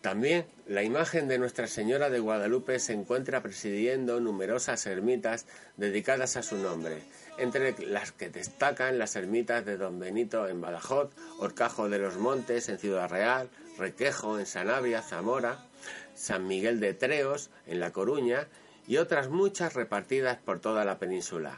También 0.00 0.46
la 0.66 0.82
imagen 0.82 1.28
de 1.28 1.38
Nuestra 1.38 1.66
Señora 1.66 2.08
de 2.08 2.20
Guadalupe 2.20 2.78
se 2.78 2.94
encuentra 2.94 3.42
presidiendo 3.42 4.18
numerosas 4.18 4.86
ermitas 4.86 5.44
dedicadas 5.76 6.38
a 6.38 6.42
su 6.42 6.56
nombre, 6.56 7.02
entre 7.36 7.74
las 7.86 8.10
que 8.12 8.30
destacan 8.30 8.98
las 8.98 9.14
ermitas 9.16 9.66
de 9.66 9.76
Don 9.76 9.98
Benito 9.98 10.48
en 10.48 10.62
Badajoz, 10.62 11.10
Orcajo 11.38 11.90
de 11.90 11.98
los 11.98 12.16
Montes 12.16 12.70
en 12.70 12.78
Ciudad 12.78 13.10
Real, 13.10 13.50
Requejo 13.76 14.38
en 14.38 14.46
Sanabria, 14.46 15.02
Zamora, 15.02 15.66
San 16.14 16.46
Miguel 16.46 16.80
de 16.80 16.94
Treos 16.94 17.50
en 17.66 17.80
La 17.80 17.92
Coruña 17.92 18.48
y 18.90 18.96
otras 18.96 19.28
muchas 19.28 19.74
repartidas 19.74 20.38
por 20.38 20.58
toda 20.58 20.84
la 20.84 20.98
península. 20.98 21.56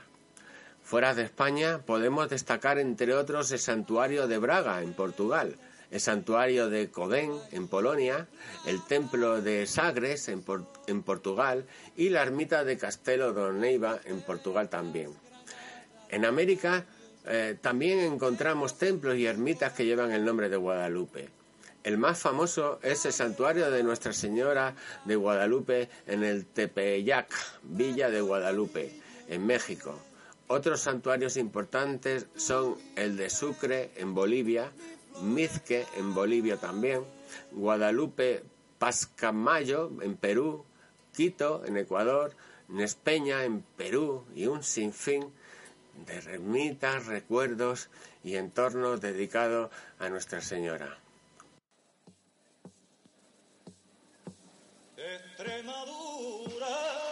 Fuera 0.82 1.14
de 1.14 1.22
España 1.22 1.78
podemos 1.78 2.28
destacar 2.28 2.78
entre 2.78 3.14
otros 3.14 3.50
el 3.52 3.58
santuario 3.58 4.28
de 4.28 4.36
Braga 4.36 4.82
en 4.82 4.92
Portugal, 4.92 5.56
el 5.90 5.98
santuario 5.98 6.68
de 6.68 6.90
Codén 6.90 7.32
en 7.50 7.68
Polonia, 7.68 8.28
el 8.66 8.84
templo 8.84 9.40
de 9.40 9.66
Sagres 9.66 10.28
en, 10.28 10.42
Portugal 11.02 11.64
y 11.96 12.10
la 12.10 12.20
ermita 12.20 12.64
de 12.64 12.76
Castelo 12.76 13.32
do 13.32 13.50
Neiva 13.50 13.98
en 14.04 14.20
Portugal 14.20 14.68
también. 14.68 15.08
En 16.10 16.26
América 16.26 16.84
eh, 17.24 17.56
también 17.58 18.00
encontramos 18.00 18.76
templos 18.76 19.16
y 19.16 19.24
ermitas 19.24 19.72
que 19.72 19.86
llevan 19.86 20.12
el 20.12 20.26
nombre 20.26 20.50
de 20.50 20.58
Guadalupe. 20.58 21.30
El 21.84 21.98
más 21.98 22.20
famoso 22.20 22.78
es 22.82 23.04
el 23.06 23.12
santuario 23.12 23.68
de 23.72 23.82
Nuestra 23.82 24.12
Señora 24.12 24.76
de 25.04 25.16
Guadalupe 25.16 25.88
en 26.06 26.22
el 26.22 26.46
Tepeyac, 26.46 27.34
Villa 27.64 28.08
de 28.08 28.20
Guadalupe, 28.20 29.00
en 29.26 29.44
México. 29.44 29.98
Otros 30.46 30.82
santuarios 30.82 31.36
importantes 31.36 32.26
son 32.36 32.76
el 32.94 33.16
de 33.16 33.30
Sucre, 33.30 33.90
en 33.96 34.14
Bolivia, 34.14 34.70
Mizque 35.22 35.84
en 35.96 36.14
Bolivia 36.14 36.56
también, 36.56 37.02
Guadalupe 37.50 38.44
Pascamayo 38.78 39.90
en 40.02 40.16
Perú, 40.16 40.64
Quito 41.12 41.64
en 41.66 41.76
Ecuador, 41.76 42.36
Nespeña 42.68 43.44
en 43.44 43.62
Perú 43.76 44.24
y 44.36 44.46
un 44.46 44.62
sinfín 44.62 45.32
de 46.06 46.20
remitas, 46.20 47.06
recuerdos 47.06 47.88
y 48.22 48.36
entornos 48.36 49.00
dedicados 49.00 49.70
a 49.98 50.08
Nuestra 50.08 50.40
Señora. 50.40 51.01
Campo 55.44 57.11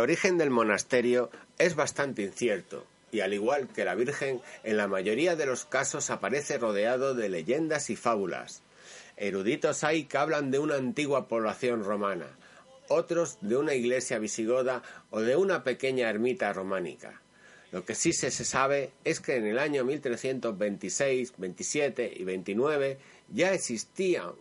origen 0.00 0.38
del 0.38 0.50
monasterio 0.50 1.30
es 1.58 1.74
bastante 1.76 2.22
incierto 2.22 2.86
y 3.12 3.20
al 3.20 3.34
igual 3.34 3.68
que 3.68 3.84
la 3.84 3.94
Virgen, 3.94 4.40
en 4.64 4.76
la 4.76 4.88
mayoría 4.88 5.36
de 5.36 5.46
los 5.46 5.64
casos 5.64 6.10
aparece 6.10 6.58
rodeado 6.58 7.14
de 7.14 7.28
leyendas 7.28 7.90
y 7.90 7.96
fábulas. 7.96 8.62
Eruditos 9.16 9.84
hay 9.84 10.04
que 10.04 10.18
hablan 10.18 10.50
de 10.50 10.58
una 10.58 10.76
antigua 10.76 11.28
población 11.28 11.84
romana, 11.84 12.26
otros 12.88 13.38
de 13.40 13.56
una 13.56 13.74
iglesia 13.74 14.18
visigoda 14.18 14.82
o 15.10 15.20
de 15.20 15.36
una 15.36 15.62
pequeña 15.62 16.08
ermita 16.08 16.52
románica. 16.52 17.20
Lo 17.72 17.84
que 17.84 17.94
sí 17.94 18.12
se 18.12 18.30
sabe 18.30 18.90
es 19.04 19.20
que 19.20 19.36
en 19.36 19.46
el 19.46 19.58
año 19.58 19.84
1326, 19.84 21.34
27 21.36 22.12
y 22.16 22.24
29 22.24 22.98
ya 23.28 23.52
existía 23.52 24.32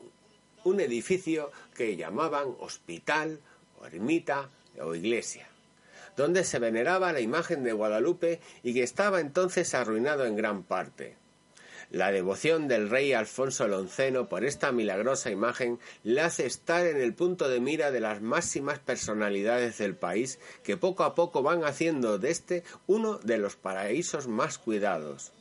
un 0.63 0.79
edificio 0.79 1.51
que 1.75 1.95
llamaban 1.95 2.55
hospital 2.59 3.39
o 3.79 3.85
ermita 3.85 4.49
o 4.81 4.95
iglesia, 4.95 5.48
donde 6.15 6.43
se 6.43 6.59
veneraba 6.59 7.13
la 7.13 7.19
imagen 7.19 7.63
de 7.63 7.73
Guadalupe 7.73 8.39
y 8.63 8.73
que 8.73 8.83
estaba 8.83 9.19
entonces 9.19 9.73
arruinado 9.73 10.25
en 10.25 10.35
gran 10.35 10.63
parte. 10.63 11.17
La 11.91 12.11
devoción 12.11 12.67
del 12.67 12.87
rey 12.87 13.13
Alfonso 13.13 13.65
XI 13.65 14.25
por 14.29 14.45
esta 14.45 14.71
milagrosa 14.71 15.31
imagen 15.31 15.79
le 16.03 16.21
hace 16.21 16.45
estar 16.45 16.85
en 16.85 17.01
el 17.01 17.15
punto 17.15 17.49
de 17.49 17.59
mira 17.59 17.89
de 17.89 17.99
las 17.99 18.21
máximas 18.21 18.77
personalidades 18.77 19.79
del 19.79 19.95
país 19.95 20.37
que 20.61 20.77
poco 20.77 21.03
a 21.03 21.15
poco 21.15 21.41
van 21.41 21.63
haciendo 21.63 22.19
de 22.19 22.29
este 22.29 22.63
uno 22.85 23.17
de 23.17 23.39
los 23.39 23.55
paraísos 23.55 24.27
más 24.27 24.59
cuidados. 24.59 25.31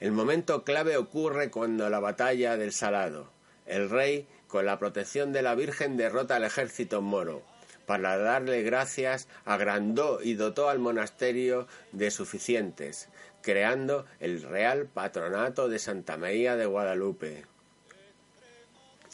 El 0.00 0.12
momento 0.12 0.64
clave 0.64 0.96
ocurre 0.96 1.50
cuando 1.50 1.90
la 1.90 2.00
batalla 2.00 2.56
del 2.56 2.72
Salado. 2.72 3.30
El 3.66 3.90
rey, 3.90 4.26
con 4.48 4.64
la 4.64 4.78
protección 4.78 5.32
de 5.34 5.42
la 5.42 5.54
Virgen, 5.54 5.98
derrota 5.98 6.36
al 6.36 6.44
ejército 6.44 7.02
moro. 7.02 7.42
Para 7.86 8.16
darle 8.16 8.62
gracias, 8.62 9.28
agrandó 9.44 10.20
y 10.22 10.34
dotó 10.34 10.68
al 10.68 10.78
monasterio 10.78 11.66
de 11.92 12.10
suficientes, 12.10 13.08
creando 13.42 14.06
el 14.20 14.42
Real 14.42 14.86
Patronato 14.86 15.68
de 15.68 15.78
Santa 15.78 16.16
María 16.16 16.56
de 16.56 16.66
Guadalupe. 16.66 17.44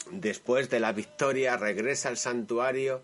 Después 0.09 0.69
de 0.69 0.79
la 0.79 0.93
victoria 0.93 1.57
regresa 1.57 2.09
al 2.09 2.17
santuario 2.17 3.03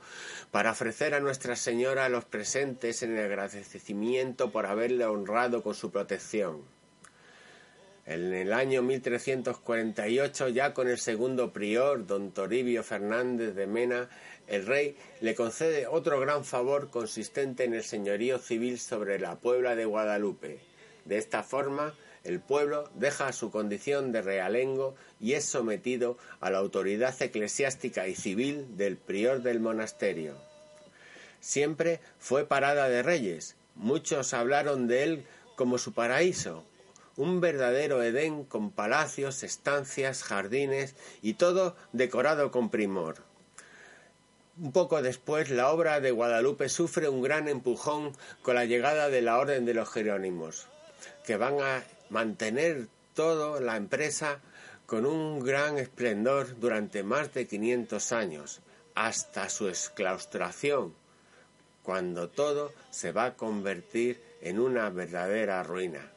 para 0.51 0.71
ofrecer 0.71 1.13
a 1.13 1.19
Nuestra 1.19 1.55
Señora 1.55 2.09
los 2.09 2.25
presentes 2.25 3.03
en 3.03 3.15
el 3.15 3.25
agradecimiento 3.25 4.51
por 4.51 4.65
haberle 4.65 5.05
honrado 5.05 5.61
con 5.61 5.75
su 5.75 5.91
protección. 5.91 6.76
En 8.07 8.33
el 8.33 8.53
año 8.53 8.83
1348, 8.83 10.47
ya 10.47 10.73
con 10.73 10.87
el 10.87 10.97
segundo 10.97 11.51
prior, 11.51 12.07
don 12.07 12.31
Toribio 12.31 12.81
Fernández 12.81 13.53
de 13.53 13.67
Mena, 13.67 14.09
el 14.47 14.65
rey 14.65 14.95
le 15.19 15.35
concede 15.35 15.87
otro 15.87 16.17
gran 16.21 16.45
favor 16.45 16.89
consistente 16.89 17.65
en 17.65 17.73
el 17.73 17.83
señorío 17.83 18.39
civil 18.39 18.79
sobre 18.79 19.19
la 19.19 19.35
Puebla 19.35 19.75
de 19.75 19.83
Guadalupe. 19.83 20.59
De 21.03 21.17
esta 21.17 21.43
forma, 21.43 21.95
el 22.23 22.39
pueblo 22.39 22.89
deja 22.95 23.33
su 23.33 23.51
condición 23.51 24.13
de 24.13 24.21
realengo 24.21 24.95
y 25.19 25.33
es 25.33 25.43
sometido 25.43 26.17
a 26.39 26.49
la 26.49 26.59
autoridad 26.59 27.13
eclesiástica 27.21 28.07
y 28.07 28.15
civil 28.15 28.77
del 28.77 28.95
prior 28.95 29.41
del 29.41 29.59
monasterio. 29.59 30.37
Siempre 31.41 31.99
fue 32.19 32.45
parada 32.45 32.87
de 32.87 33.03
reyes. 33.03 33.57
Muchos 33.75 34.33
hablaron 34.33 34.87
de 34.87 35.03
él 35.03 35.25
como 35.57 35.77
su 35.77 35.91
paraíso, 35.93 36.63
un 37.17 37.41
verdadero 37.41 38.01
Edén 38.03 38.45
con 38.45 38.71
palacios, 38.71 39.43
estancias, 39.43 40.23
jardines 40.23 40.95
y 41.21 41.33
todo 41.33 41.75
decorado 41.91 42.51
con 42.51 42.69
primor. 42.69 43.17
Un 44.59 44.71
poco 44.71 45.01
después, 45.01 45.49
la 45.49 45.69
obra 45.71 45.99
de 45.99 46.11
Guadalupe 46.11 46.69
sufre 46.69 47.09
un 47.09 47.21
gran 47.21 47.47
empujón 47.47 48.13
con 48.41 48.55
la 48.55 48.65
llegada 48.65 49.09
de 49.09 49.21
la 49.21 49.37
Orden 49.37 49.65
de 49.65 49.73
los 49.73 49.89
Jerónimos, 49.89 50.67
que 51.25 51.37
van 51.37 51.59
a 51.59 51.83
mantener 52.09 52.87
toda 53.13 53.59
la 53.61 53.75
empresa 53.77 54.39
con 54.85 55.05
un 55.05 55.43
gran 55.43 55.77
esplendor 55.77 56.59
durante 56.59 57.03
más 57.03 57.33
de 57.33 57.45
500 57.45 58.11
años, 58.13 58.61
hasta 58.95 59.49
su 59.49 59.67
exclaustración, 59.67 60.95
cuando 61.83 62.29
todo 62.29 62.73
se 62.89 63.11
va 63.11 63.25
a 63.25 63.33
convertir 63.35 64.21
en 64.41 64.59
una 64.59 64.89
verdadera 64.89 65.61
ruina. 65.61 66.16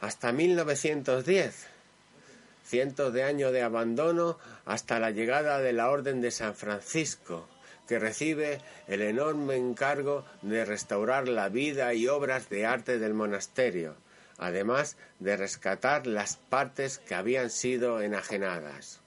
Hasta 0.00 0.30
1910, 0.30 1.66
cientos 2.64 3.12
de 3.12 3.24
años 3.24 3.52
de 3.52 3.62
abandono 3.62 4.38
hasta 4.64 5.00
la 5.00 5.10
llegada 5.10 5.58
de 5.58 5.72
la 5.72 5.90
Orden 5.90 6.20
de 6.20 6.30
San 6.30 6.54
Francisco, 6.54 7.48
que 7.88 7.98
recibe 7.98 8.60
el 8.86 9.02
enorme 9.02 9.56
encargo 9.56 10.24
de 10.42 10.64
restaurar 10.64 11.26
la 11.26 11.48
vida 11.48 11.94
y 11.94 12.06
obras 12.06 12.48
de 12.48 12.64
arte 12.64 12.98
del 13.00 13.14
monasterio, 13.14 13.96
además 14.36 14.96
de 15.18 15.36
rescatar 15.36 16.06
las 16.06 16.36
partes 16.36 16.98
que 16.98 17.16
habían 17.16 17.50
sido 17.50 18.00
enajenadas. 18.00 19.00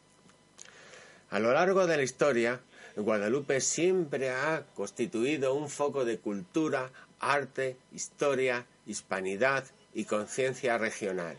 A 1.30 1.40
lo 1.40 1.54
largo 1.54 1.88
de 1.88 1.96
la 1.96 2.04
historia, 2.04 2.60
Guadalupe 2.98 3.62
siempre 3.62 4.32
ha 4.32 4.66
constituido 4.76 5.54
un 5.54 5.70
foco 5.70 6.04
de 6.04 6.18
cultura, 6.18 6.92
arte, 7.22 7.78
historia, 7.94 8.66
hispanidad 8.86 9.64
y 9.94 10.06
conciencia 10.06 10.78
regional, 10.78 11.38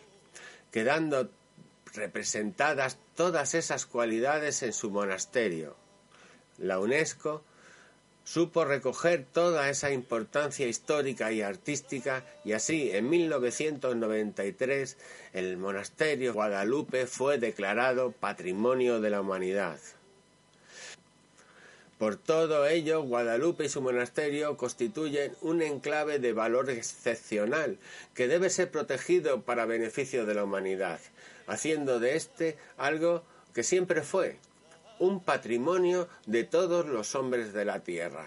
quedando 0.70 1.30
representadas 1.94 2.98
todas 3.14 3.54
esas 3.54 3.86
cualidades 3.86 4.62
en 4.62 4.72
su 4.72 4.90
monasterio. 4.90 5.76
La 6.58 6.78
UNESCO 6.78 7.44
supo 8.24 8.64
recoger 8.64 9.26
toda 9.32 9.68
esa 9.68 9.90
importancia 9.90 10.66
histórica 10.66 11.32
y 11.32 11.42
artística 11.42 12.24
y 12.44 12.52
así 12.52 12.90
en 12.92 13.10
1993 13.10 14.96
el 15.32 15.56
monasterio 15.56 16.32
Guadalupe 16.32 17.06
fue 17.06 17.38
declarado 17.38 18.12
Patrimonio 18.12 19.00
de 19.00 19.10
la 19.10 19.20
Humanidad. 19.20 19.78
Por 22.02 22.16
todo 22.16 22.66
ello, 22.66 23.04
Guadalupe 23.04 23.66
y 23.66 23.68
su 23.68 23.80
monasterio 23.80 24.56
constituyen 24.56 25.36
un 25.40 25.62
enclave 25.62 26.18
de 26.18 26.32
valor 26.32 26.68
excepcional 26.68 27.78
que 28.12 28.26
debe 28.26 28.50
ser 28.50 28.72
protegido 28.72 29.42
para 29.42 29.66
beneficio 29.66 30.26
de 30.26 30.34
la 30.34 30.42
humanidad, 30.42 30.98
haciendo 31.46 32.00
de 32.00 32.16
éste 32.16 32.56
algo 32.76 33.22
que 33.54 33.62
siempre 33.62 34.02
fue, 34.02 34.36
un 34.98 35.22
patrimonio 35.22 36.08
de 36.26 36.42
todos 36.42 36.88
los 36.88 37.14
hombres 37.14 37.52
de 37.52 37.66
la 37.66 37.84
tierra. 37.84 38.26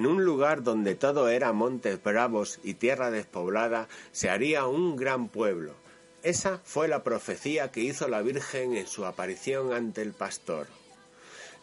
En 0.00 0.06
un 0.06 0.24
lugar 0.24 0.62
donde 0.62 0.94
todo 0.94 1.28
era 1.28 1.52
montes 1.52 2.02
bravos 2.02 2.58
y 2.64 2.72
tierra 2.72 3.10
despoblada, 3.10 3.86
se 4.12 4.30
haría 4.30 4.64
un 4.64 4.96
gran 4.96 5.28
pueblo. 5.28 5.74
Esa 6.22 6.58
fue 6.64 6.88
la 6.88 7.04
profecía 7.04 7.70
que 7.70 7.82
hizo 7.82 8.08
la 8.08 8.22
Virgen 8.22 8.74
en 8.78 8.86
su 8.86 9.04
aparición 9.04 9.74
ante 9.74 10.00
el 10.00 10.14
pastor. 10.14 10.68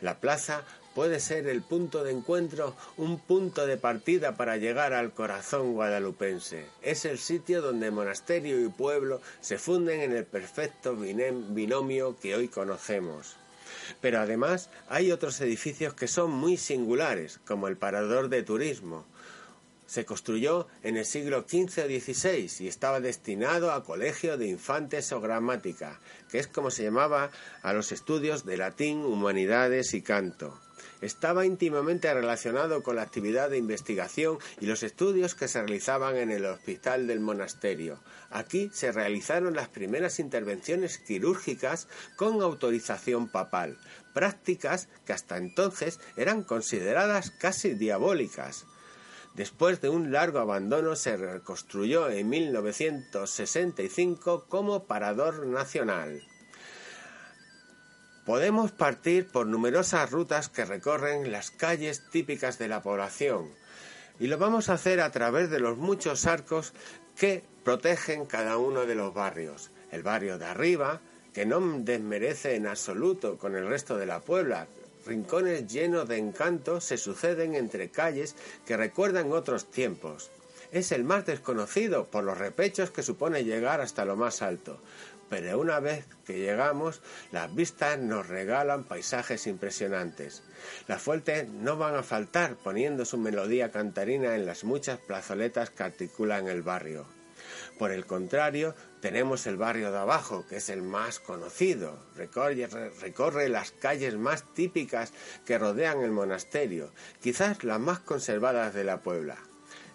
La 0.02 0.20
plaza 0.20 0.64
puede 0.94 1.20
ser 1.20 1.48
el 1.48 1.64
punto 1.64 2.04
de 2.04 2.12
encuentro, 2.12 2.76
un 2.96 3.18
punto 3.18 3.66
de 3.66 3.78
partida 3.78 4.38
para 4.38 4.58
llegar 4.58 4.94
al 4.94 5.16
corazón 5.16 5.74
guadalupense. 5.74 6.68
Es 6.84 7.06
el 7.06 7.18
sitio 7.18 7.64
donde 7.64 7.90
monasterio 7.90 8.64
y 8.64 8.70
pueblo 8.70 9.20
se 9.42 9.58
funden 9.58 10.02
en 10.02 10.16
el 10.16 10.26
perfecto 10.26 10.96
binomio 10.96 12.16
que 12.20 12.36
hoy 12.36 12.50
conocemos. 12.50 13.36
Pero 14.02 14.20
además 14.20 14.70
hay 14.90 15.12
otros 15.12 15.40
edificios 15.42 15.94
que 15.94 16.08
son 16.08 16.32
muy 16.32 16.58
singulares, 16.58 17.40
como 17.46 17.68
el 17.68 17.78
Parador 17.78 18.30
de 18.30 18.44
Turismo. 18.44 19.06
Se 19.86 20.06
construyó 20.06 20.68
en 20.84 20.98
el 20.98 21.06
siglo 21.06 21.46
XV 21.48 21.86
o 21.86 21.88
XVI 21.88 22.52
y 22.60 22.68
estaba 22.68 23.00
destinado 23.00 23.72
a 23.72 23.84
colegio 23.84 24.38
de 24.38 24.48
infantes 24.48 25.12
o 25.14 25.22
gramática, 25.22 26.00
que 26.30 26.40
es 26.40 26.48
como 26.48 26.72
se 26.72 26.84
llamaba 26.84 27.32
a 27.62 27.72
los 27.72 27.92
estudios 27.92 28.46
de 28.46 28.58
latín, 28.58 29.06
humanidades 29.06 29.94
y 29.94 30.02
canto 30.02 30.60
estaba 31.02 31.46
íntimamente 31.46 32.14
relacionado 32.14 32.84
con 32.84 32.96
la 32.96 33.02
actividad 33.04 33.50
de 33.50 33.58
investigación 33.58 34.38
y 34.60 34.66
los 34.66 34.84
estudios 34.84 35.36
que 35.36 35.48
se 35.48 35.60
realizaban 35.60 36.18
en 36.18 36.32
el 36.32 36.46
hospital 36.46 37.08
del 37.08 37.20
monasterio. 37.20 38.00
Aquí 38.30 38.70
se 38.74 38.92
realizaron 38.92 39.56
las 39.56 39.70
primeras 39.70 40.20
intervenciones 40.20 40.98
quirúrgicas 40.98 41.88
con 42.16 42.42
autorización 42.42 43.30
papal, 43.30 43.78
prácticas 44.14 44.90
que 45.06 45.14
hasta 45.14 45.38
entonces 45.38 46.02
eran 46.16 46.44
consideradas 46.44 47.32
casi 47.32 47.76
diabólicas. 47.76 48.66
Después 49.36 49.82
de 49.82 49.90
un 49.90 50.12
largo 50.12 50.40
abandono 50.40 50.96
se 50.96 51.16
reconstruyó 51.16 52.10
en 52.10 52.28
1965 52.28 54.48
como 54.50 54.86
parador 54.86 55.46
nacional. 55.46 56.24
Podemos 58.28 58.74
partir 58.74 59.26
por 59.30 59.48
numerosas 59.48 60.12
rutas 60.12 60.50
que 60.50 60.66
recorren 60.66 61.32
las 61.32 61.50
calles 61.50 62.10
típicas 62.10 62.60
de 62.60 62.68
la 62.68 62.82
población 62.82 63.48
y 64.20 64.28
lo 64.28 64.38
vamos 64.38 64.68
a 64.68 64.74
hacer 64.74 65.00
a 65.00 65.14
través 65.14 65.50
de 65.50 65.62
los 65.62 65.78
muchos 65.78 66.28
arcos 66.28 66.74
que 67.18 67.42
protegen 67.64 68.26
cada 68.26 68.58
uno 68.58 68.86
de 68.86 68.96
los 68.96 69.14
barrios. 69.14 69.72
El 69.94 70.04
barrio 70.04 70.38
de 70.38 70.44
arriba, 70.44 71.00
que 71.34 71.46
no 71.46 71.62
desmerece 71.62 72.56
en 72.56 72.68
absoluto 72.68 73.38
con 73.38 73.56
el 73.56 73.66
resto 73.66 73.96
de 73.96 74.08
la 74.08 74.20
Puebla, 74.20 74.68
rincones 75.06 75.66
llenos 75.66 76.06
de 76.10 76.18
encanto 76.18 76.82
se 76.82 76.98
suceden 76.98 77.56
entre 77.56 77.92
calles 77.92 78.36
que 78.66 78.76
recuerdan 78.76 79.32
otros 79.32 79.72
tiempos. 79.72 80.32
Es 80.74 80.92
el 80.92 81.06
más 81.06 81.26
desconocido 81.26 82.04
por 82.08 82.26
los 82.26 82.38
repechos 82.38 82.92
que 82.92 83.04
supone 83.04 83.46
llegar 83.46 83.80
hasta 83.80 84.04
lo 84.04 84.18
más 84.18 84.42
alto, 84.42 84.82
pero 85.30 85.60
una 85.60 85.80
vez 85.80 86.06
que 86.26 86.40
llegamos, 86.40 87.02
las 87.32 87.54
vistas 87.54 88.00
nos 88.00 88.28
regalan 88.28 88.84
paisajes 88.84 89.48
impresionantes. 89.48 90.44
Las 90.88 91.02
fuentes 91.02 91.48
no 91.50 91.78
van 91.78 91.96
a 91.96 92.04
faltar 92.04 92.56
poniendo 92.56 93.06
su 93.06 93.18
melodía 93.18 93.72
cantarina 93.72 94.36
en 94.36 94.46
las 94.46 94.64
muchas 94.64 95.00
plazoletas 95.00 95.70
que 95.70 95.84
articulan 95.84 96.48
el 96.48 96.62
barrio. 96.62 97.06
Por 97.78 97.92
el 97.92 98.06
contrario, 98.06 98.76
tenemos 99.02 99.46
el 99.48 99.58
barrio 99.58 99.92
de 99.92 100.00
abajo, 100.00 100.46
que 100.48 100.58
es 100.58 100.70
el 100.70 100.82
más 100.82 101.20
conocido. 101.20 101.98
Recorre, 102.16 102.68
recorre, 103.00 103.50
las 103.50 103.72
calles 103.72 104.16
más 104.16 104.44
típicas 104.54 105.14
que 105.46 105.58
rodean 105.58 106.02
el 106.02 106.12
monasterio, 106.12 106.92
quizás 107.22 107.64
las 107.64 107.80
más 107.80 108.00
conservadas 108.00 108.74
de 108.74 108.84
la 108.84 109.02
Puebla. 109.02 109.38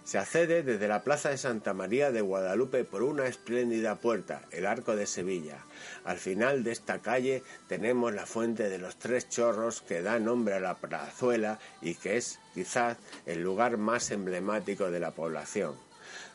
Se 0.05 0.19
accede 0.19 0.65
desde 0.65 0.89
la 0.89 1.05
Plaza 1.05 1.31
de 1.31 1.39
Santa 1.39 1.75
María 1.75 2.11
de 2.11 2.21
Guadalupe 2.21 2.85
por 2.85 3.05
una 3.05 3.27
espléndida 3.27 3.95
puerta, 3.95 4.43
el 4.51 4.67
Arco 4.67 4.97
de 4.97 5.07
Sevilla. 5.07 5.59
Al 6.05 6.19
final 6.19 6.65
de 6.65 6.73
esta 6.73 6.99
calle 6.99 7.45
tenemos 7.69 8.13
la 8.13 8.27
Fuente 8.27 8.69
de 8.69 8.79
los 8.79 8.97
Tres 8.97 9.29
Chorros 9.29 9.81
que 9.81 10.03
da 10.03 10.19
nombre 10.19 10.55
a 10.55 10.61
la 10.61 10.75
plazuela 10.75 11.61
y 11.81 11.95
que 11.95 12.17
es 12.17 12.41
quizás 12.53 12.99
el 13.27 13.43
lugar 13.43 13.77
más 13.77 14.11
emblemático 14.11 14.91
de 14.91 14.99
la 14.99 15.13
población. 15.13 15.77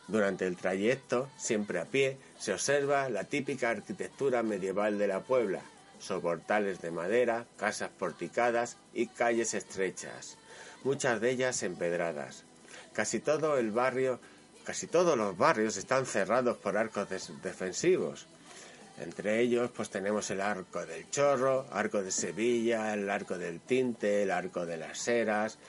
Durante 0.07 0.47
el 0.47 0.55
trayecto, 0.55 1.29
siempre 1.37 1.79
a 1.79 1.85
pie, 1.85 2.17
se 2.39 2.53
observa 2.53 3.09
la 3.09 3.25
típica 3.25 3.69
arquitectura 3.69 4.41
medieval 4.43 4.97
de 4.97 5.07
la 5.07 5.19
Puebla, 5.19 5.61
soportales 5.99 6.81
de 6.81 6.91
madera, 6.91 7.45
casas 7.57 7.89
porticadas 7.89 8.77
y 8.93 9.07
calles 9.07 9.53
estrechas, 9.53 10.37
muchas 10.85 11.19
de 11.19 11.31
ellas 11.31 11.61
empedradas. 11.63 12.46
Casi 12.97 13.19
todo 13.19 13.59
el 13.59 13.69
barrio, 13.69 14.19
casi 14.63 14.87
todos 14.87 15.15
los 15.15 15.37
barrios 15.37 15.77
están 15.77 16.07
cerrados 16.07 16.57
por 16.57 16.75
arcos 16.77 17.07
defensivos. 17.43 18.25
Entre 18.97 19.39
ellos, 19.39 19.69
pues 19.69 19.91
tenemos 19.91 20.31
el 20.31 20.41
arco 20.41 20.83
del 20.83 21.07
Chorro, 21.11 21.67
arco 21.71 22.01
de 22.01 22.09
Sevilla, 22.09 22.95
el 22.95 23.07
arco 23.07 23.37
del 23.37 23.59
Tinte, 23.59 24.23
el 24.23 24.31
arco 24.31 24.65
de 24.65 24.77
las 24.77 25.07
Heras, 25.07 25.59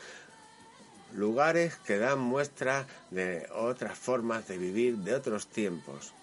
lugares 1.13 1.77
que 1.77 1.99
dan 1.99 2.19
muestra 2.19 2.87
de 3.11 3.47
otras 3.55 3.99
formas 3.99 4.49
de 4.49 4.57
vivir 4.57 4.97
de 4.97 5.15
otros 5.15 5.49
tiempos. 5.49 6.15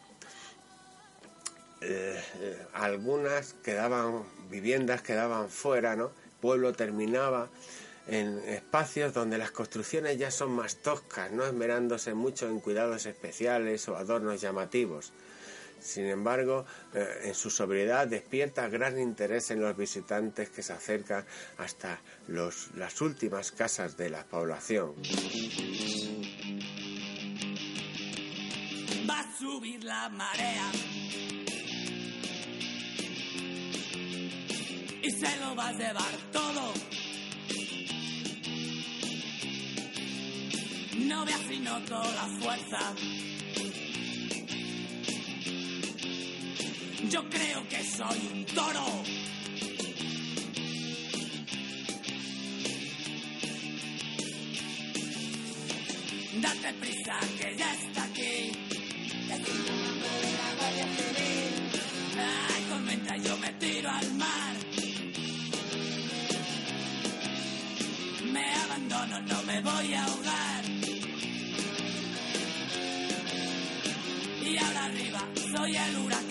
Eh, 1.81 2.19
eh, 2.39 2.65
algunas 2.73 3.53
quedaban, 3.53 4.23
viviendas 4.49 5.03
quedaban 5.03 5.49
fuera, 5.49 5.95
¿no? 5.95 6.09
Pueblo 6.41 6.73
terminaba 6.73 7.47
en 8.07 8.39
espacios 8.47 9.13
donde 9.13 9.37
las 9.37 9.51
construcciones 9.51 10.17
ya 10.17 10.31
son 10.31 10.51
más 10.51 10.77
toscas, 10.77 11.31
no 11.31 11.45
esmerándose 11.45 12.13
mucho 12.13 12.47
en 12.47 12.59
cuidados 12.59 13.05
especiales 13.05 13.87
o 13.89 13.95
adornos 13.95 14.41
llamativos. 14.41 15.11
Sin 15.79 16.05
embargo, 16.05 16.65
eh, 16.93 17.05
en 17.25 17.35
su 17.35 17.49
sobriedad 17.49 18.07
despierta 18.07 18.67
gran 18.69 18.99
interés 18.99 19.51
en 19.51 19.61
los 19.61 19.75
visitantes 19.77 20.49
que 20.49 20.63
se 20.63 20.73
acercan 20.73 21.25
hasta 21.57 21.99
las 22.27 23.01
últimas 23.01 23.51
casas 23.51 23.95
de 23.95 24.09
la 24.09 24.23
población. 24.23 24.95
Va 29.07 29.19
a 29.19 29.37
subir 29.37 29.83
la 29.83 30.09
marea 30.09 30.71
y 35.03 35.11
se 35.11 35.37
lo 35.37 35.55
va 35.55 35.67
a 35.67 35.73
llevar 35.73 36.15
todo 36.31 36.73
no 41.07 41.25
veas 41.25 41.41
si 41.47 41.59
noto 41.59 41.95
la 41.95 42.27
fuerza. 42.39 42.79
Yo 47.09 47.29
creo 47.29 47.67
que 47.69 47.83
soy 47.83 48.19
un 48.33 48.45
toro. 48.45 48.85
Date 56.41 56.73
prisa 56.81 57.19
que 57.39 57.55
ya 57.57 57.73
está 57.73 58.03
aquí. 58.03 58.51
Ay, 62.17 62.63
tormenta, 62.69 63.17
yo 63.17 63.37
me 63.37 63.49
tiro 63.53 63.89
al 63.89 64.13
mar. 64.13 64.55
Me 68.33 68.53
abandono, 68.63 69.21
no 69.21 69.43
me 69.43 69.61
voy 69.61 69.93
a 69.93 70.03
ahogar. 70.03 70.54
Arriba 74.86 75.19
soy 75.51 75.75
el 75.75 75.97
huracán. 75.97 76.24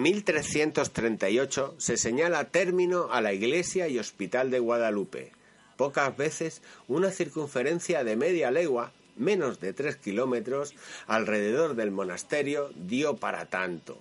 En 0.00 0.04
1338 0.04 1.74
se 1.76 1.98
señala 1.98 2.48
término 2.48 3.12
a 3.12 3.20
la 3.20 3.34
iglesia 3.34 3.86
y 3.86 3.98
hospital 3.98 4.50
de 4.50 4.58
Guadalupe. 4.58 5.32
Pocas 5.76 6.16
veces 6.16 6.62
una 6.88 7.10
circunferencia 7.10 8.02
de 8.02 8.16
media 8.16 8.50
legua, 8.50 8.94
menos 9.16 9.60
de 9.60 9.74
tres 9.74 9.96
kilómetros, 9.96 10.74
alrededor 11.06 11.74
del 11.74 11.90
monasterio 11.90 12.70
dio 12.76 13.18
para 13.18 13.50
tanto. 13.50 13.98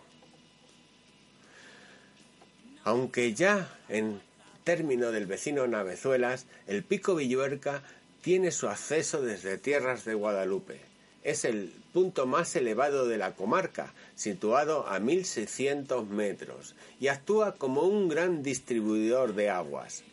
Aunque 2.86 3.34
ya 3.34 3.78
en 3.90 4.22
término 4.64 5.12
del 5.12 5.26
vecino 5.26 5.68
Navezuelas, 5.68 6.46
el 6.68 6.84
pico 6.84 7.14
Villuerca 7.14 7.84
tiene 8.22 8.52
su 8.52 8.70
acceso 8.70 9.22
desde 9.22 9.58
tierras 9.58 10.06
de 10.06 10.14
Guadalupe. 10.14 10.89
Es 11.24 11.46
el 11.46 11.74
punto 11.94 12.26
más 12.26 12.56
elevado 12.56 13.08
de 13.08 13.18
la 13.18 13.34
comarca, 13.34 13.94
situado 14.16 14.88
a 14.88 15.00
1600 15.00 16.08
metros, 16.08 16.76
y 17.00 17.08
actúa 17.08 17.56
como 17.56 17.82
un 17.82 18.10
gran 18.10 18.44
distribuidor 18.44 19.34
de 19.34 19.50
aguas. 19.50 20.04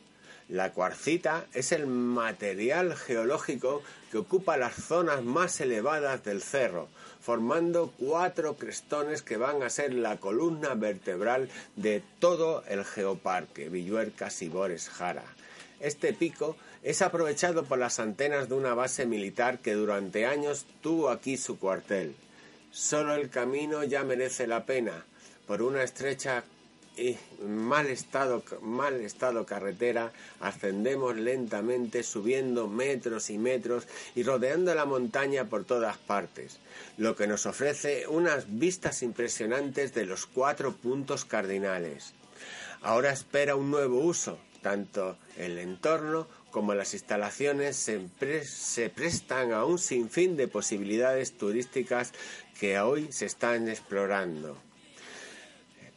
La 0.49 0.73
cuarcita 0.73 1.47
es 1.55 1.73
el 1.73 1.89
material 1.89 2.95
geológico 2.95 3.83
que 4.13 4.19
ocupa 4.19 4.57
las 4.57 4.75
zonas 4.75 5.25
más 5.25 5.61
elevadas 5.61 6.23
del 6.23 6.41
cerro, 6.41 6.89
formando 7.21 7.93
cuatro 7.99 8.55
crestones 8.55 9.23
que 9.23 9.37
van 9.37 9.65
a 9.65 9.71
ser 9.71 9.93
la 9.93 10.19
columna 10.19 10.75
vertebral 10.75 11.49
de 11.75 12.01
todo 12.21 12.63
el 12.69 12.85
geoparque 12.85 13.69
Villuerca 13.69 14.31
Sibores 14.31 14.89
Jara. 14.89 15.25
Este 15.81 16.13
pico 16.13 16.57
es 16.87 17.03
aprovechado 17.03 17.65
por 17.65 17.81
las 17.81 17.99
antenas 17.99 18.49
de 18.49 18.55
una 18.55 18.73
base 18.73 19.07
militar 19.07 19.59
que 19.59 19.75
durante 19.75 20.25
años 20.25 20.67
tuvo 20.83 21.11
aquí 21.11 21.37
su 21.37 21.59
cuartel. 21.59 22.15
Solo 22.71 23.17
el 23.17 23.29
camino 23.29 23.83
ya 23.83 24.05
merece 24.05 24.47
la 24.47 24.67
pena, 24.67 25.05
por 25.49 25.63
una 25.63 25.83
estrecha 25.83 26.45
y 26.97 27.17
mal 27.45 27.89
estado, 27.89 28.45
mal 28.63 29.01
estado 29.01 29.45
carretera, 29.45 30.13
ascendemos 30.39 31.17
lentamente, 31.17 32.05
subiendo 32.05 32.69
metros 32.69 33.31
y 33.31 33.39
metros 33.39 33.89
y 34.15 34.23
rodeando 34.23 34.73
la 34.73 34.85
montaña 34.85 35.47
por 35.47 35.65
todas 35.65 35.99
partes, 35.99 36.61
lo 36.99 37.17
que 37.17 37.27
nos 37.27 37.47
ofrece 37.47 38.07
unas 38.07 38.45
vistas 38.61 39.03
impresionantes 39.03 39.93
de 39.93 40.07
los 40.07 40.25
cuatro 40.27 40.71
puntos 40.77 41.25
cardinales. 41.25 42.13
Ahora 42.81 43.11
espera 43.11 43.57
un 43.57 43.73
nuevo 43.73 43.99
uso, 43.99 44.39
tanto 44.63 45.17
el 45.37 45.59
entorno 45.59 46.29
como 46.57 46.73
las 46.73 46.95
instalaciones 46.95 47.77
se, 47.77 48.01
se 48.47 48.89
prestan 48.89 49.53
a 49.53 49.67
un 49.67 49.79
sinfín 49.79 50.39
de 50.39 50.49
posibilidades 50.49 51.37
turísticas 51.37 52.15
que 52.59 52.81
hoy 52.81 53.13
se 53.13 53.27
están 53.27 53.69
explorando. 53.69 54.57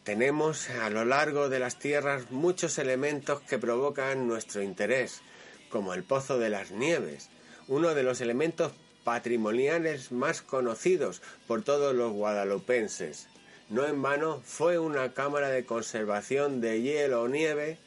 Tenemos 0.03 0.69
a 0.69 0.89
lo 0.89 1.05
largo 1.05 1.47
de 1.47 1.59
las 1.59 1.79
tierras 1.79 2.29
muchos 2.31 2.77
elementos 2.77 3.39
que 3.39 3.57
provocan 3.57 4.27
nuestro 4.27 4.61
interés, 4.61 5.21
como 5.69 5.93
el 5.93 6.03
Pozo 6.03 6.37
de 6.37 6.49
las 6.49 6.71
Nieves, 6.71 7.29
uno 7.69 7.95
de 7.95 8.03
los 8.03 8.19
elementos 8.19 8.73
patrimoniales 9.05 10.11
más 10.11 10.41
conocidos 10.41 11.21
por 11.47 11.63
todos 11.63 11.95
los 11.95 12.11
guadalupenses. 12.11 13.29
No 13.69 13.85
en 13.87 14.01
vano 14.01 14.41
fue 14.43 14.77
una 14.77 15.13
cámara 15.13 15.47
de 15.47 15.63
conservación 15.63 16.59
de 16.59 16.81
hielo 16.81 17.21
o 17.21 17.29
nieve 17.29 17.77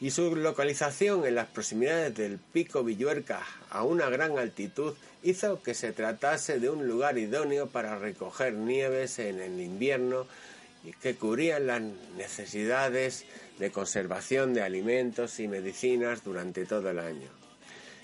y 0.00 0.10
su 0.10 0.34
localización 0.34 1.26
en 1.26 1.34
las 1.34 1.48
proximidades 1.48 2.14
del 2.14 2.38
pico 2.38 2.82
Villuerca 2.82 3.42
a 3.68 3.84
una 3.84 4.08
gran 4.08 4.38
altitud 4.38 4.94
hizo 5.22 5.62
que 5.62 5.74
se 5.74 5.92
tratase 5.92 6.58
de 6.58 6.70
un 6.70 6.88
lugar 6.88 7.18
idóneo 7.18 7.66
para 7.66 7.98
recoger 7.98 8.54
nieves 8.54 9.18
en 9.18 9.40
el 9.40 9.60
invierno 9.60 10.26
y 10.84 10.92
que 10.92 11.14
cubrían 11.14 11.66
las 11.66 11.82
necesidades 12.16 13.26
de 13.58 13.70
conservación 13.70 14.54
de 14.54 14.62
alimentos 14.62 15.38
y 15.38 15.48
medicinas 15.48 16.24
durante 16.24 16.64
todo 16.64 16.88
el 16.88 16.98
año. 16.98 17.28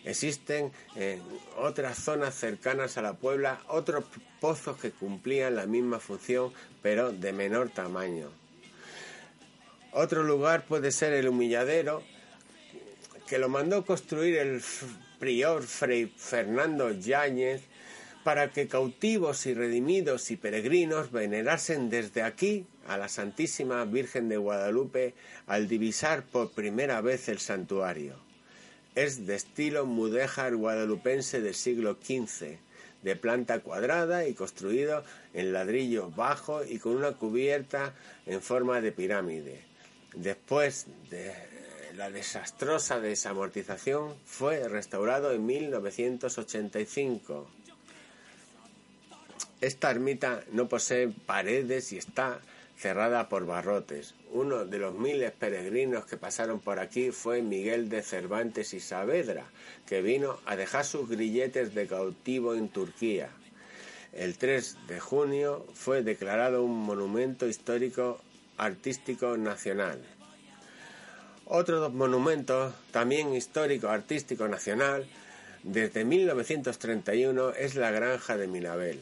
Existen 0.05 0.71
en 0.95 1.23
otras 1.57 1.99
zonas 1.99 2.35
cercanas 2.35 2.99
a 2.99 3.03
la 3.03 3.15
Puebla 3.15 3.59
otros 3.69 4.05
pozos 4.39 4.77
que 4.77 4.91
cumplían 4.91 5.57
la 5.57 5.67
misma 5.67 5.99
función 5.99 6.53
pero 6.83 7.11
de 7.11 7.33
menor 7.33 7.71
tamaño. 7.71 8.29
Otro 9.99 10.25
lugar 10.25 10.67
puede 10.67 10.93
ser 10.93 11.15
el 11.15 11.27
humilladero, 11.27 12.03
que 13.27 13.39
lo 13.39 13.49
mandó 13.49 13.87
construir 13.87 14.37
el 14.37 14.63
prior 15.19 15.63
Fray 15.63 16.13
Fernando 16.15 16.91
Yáñez 16.91 17.63
para 18.23 18.51
que 18.51 18.69
cautivos 18.69 19.47
y 19.47 19.55
redimidos 19.55 20.31
y 20.31 20.37
peregrinos 20.37 21.13
venerasen 21.13 21.89
desde 21.89 22.21
aquí 22.21 22.67
a 22.87 22.99
la 22.99 23.09
Santísima 23.09 23.83
Virgen 23.87 24.29
de 24.29 24.37
Guadalupe 24.37 25.15
al 25.47 25.67
divisar 25.67 26.25
por 26.25 26.51
primera 26.51 27.01
vez 27.01 27.31
el 27.31 27.39
santuario. 27.39 28.17
Es 28.95 29.27
de 29.27 29.35
estilo 29.35 29.87
mudéjar 29.87 30.57
guadalupense 30.57 31.41
del 31.41 31.55
siglo 31.55 31.97
XV, 32.03 32.59
de 33.03 33.17
planta 33.17 33.61
cuadrada 33.61 34.29
y 34.29 34.35
construido 34.35 35.05
en 35.33 35.55
ladrillo 35.55 36.11
bajo 36.11 36.67
y 36.67 36.81
con 36.81 36.97
una 36.97 37.13
cubierta 37.13 37.95
en 38.27 38.43
forma 38.43 38.83
de 38.83 38.93
pirámide. 38.93 39.76
Después 40.17 40.87
de 41.11 41.35
la 41.95 42.11
desastrosa 42.11 43.01
desamortización, 43.01 44.15
fue 44.25 44.67
restaurado 44.67 45.31
en 45.33 45.45
1985. 45.45 47.47
Esta 49.61 49.91
ermita 49.91 50.43
no 50.53 50.69
posee 50.69 51.09
paredes 51.09 51.93
y 51.93 51.99
está 51.99 52.41
cerrada 52.79 53.29
por 53.29 53.45
barrotes. 53.45 54.15
Uno 54.33 54.65
de 54.65 54.79
los 54.79 54.95
miles 54.95 55.33
peregrinos 55.33 56.07
que 56.07 56.17
pasaron 56.17 56.61
por 56.61 56.79
aquí 56.79 57.11
fue 57.11 57.43
Miguel 57.43 57.91
de 57.91 58.03
Cervantes 58.03 58.73
y 58.73 58.81
Saavedra, 58.81 59.45
que 59.87 60.01
vino 60.01 60.39
a 60.47 60.57
dejar 60.57 60.87
sus 60.87 61.11
grilletes 61.11 61.75
de 61.75 61.87
cautivo 61.87 62.55
en 62.55 62.71
Turquía. 62.71 63.29
El 64.13 64.39
3 64.39 64.79
de 64.89 64.99
junio 64.99 65.67
fue 65.75 66.03
declarado 66.03 66.65
un 66.65 66.79
monumento 66.79 67.47
histórico 67.47 68.19
artístico 68.59 69.37
nacional. 69.37 70.01
Otro 71.47 71.91
monumento, 71.91 72.75
también 72.91 73.35
histórico 73.35 73.89
artístico 73.89 74.49
nacional, 74.49 75.07
desde 75.63 76.05
1931 76.05 77.51
es 77.51 77.75
la 77.75 77.91
Granja 77.91 78.37
de 78.37 78.47
Minabel. 78.47 79.01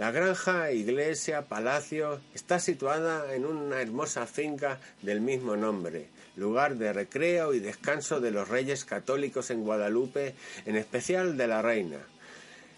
La 0.00 0.12
granja, 0.12 0.72
iglesia, 0.72 1.42
palacio 1.42 2.20
está 2.34 2.58
situada 2.58 3.34
en 3.34 3.44
una 3.44 3.82
hermosa 3.82 4.26
finca 4.26 4.80
del 5.02 5.20
mismo 5.20 5.56
nombre, 5.56 6.08
lugar 6.36 6.76
de 6.76 6.94
recreo 6.94 7.52
y 7.52 7.60
descanso 7.60 8.18
de 8.18 8.30
los 8.30 8.48
reyes 8.48 8.86
católicos 8.86 9.50
en 9.50 9.62
Guadalupe, 9.62 10.34
en 10.64 10.76
especial 10.76 11.36
de 11.36 11.46
la 11.48 11.60
reina. 11.60 11.98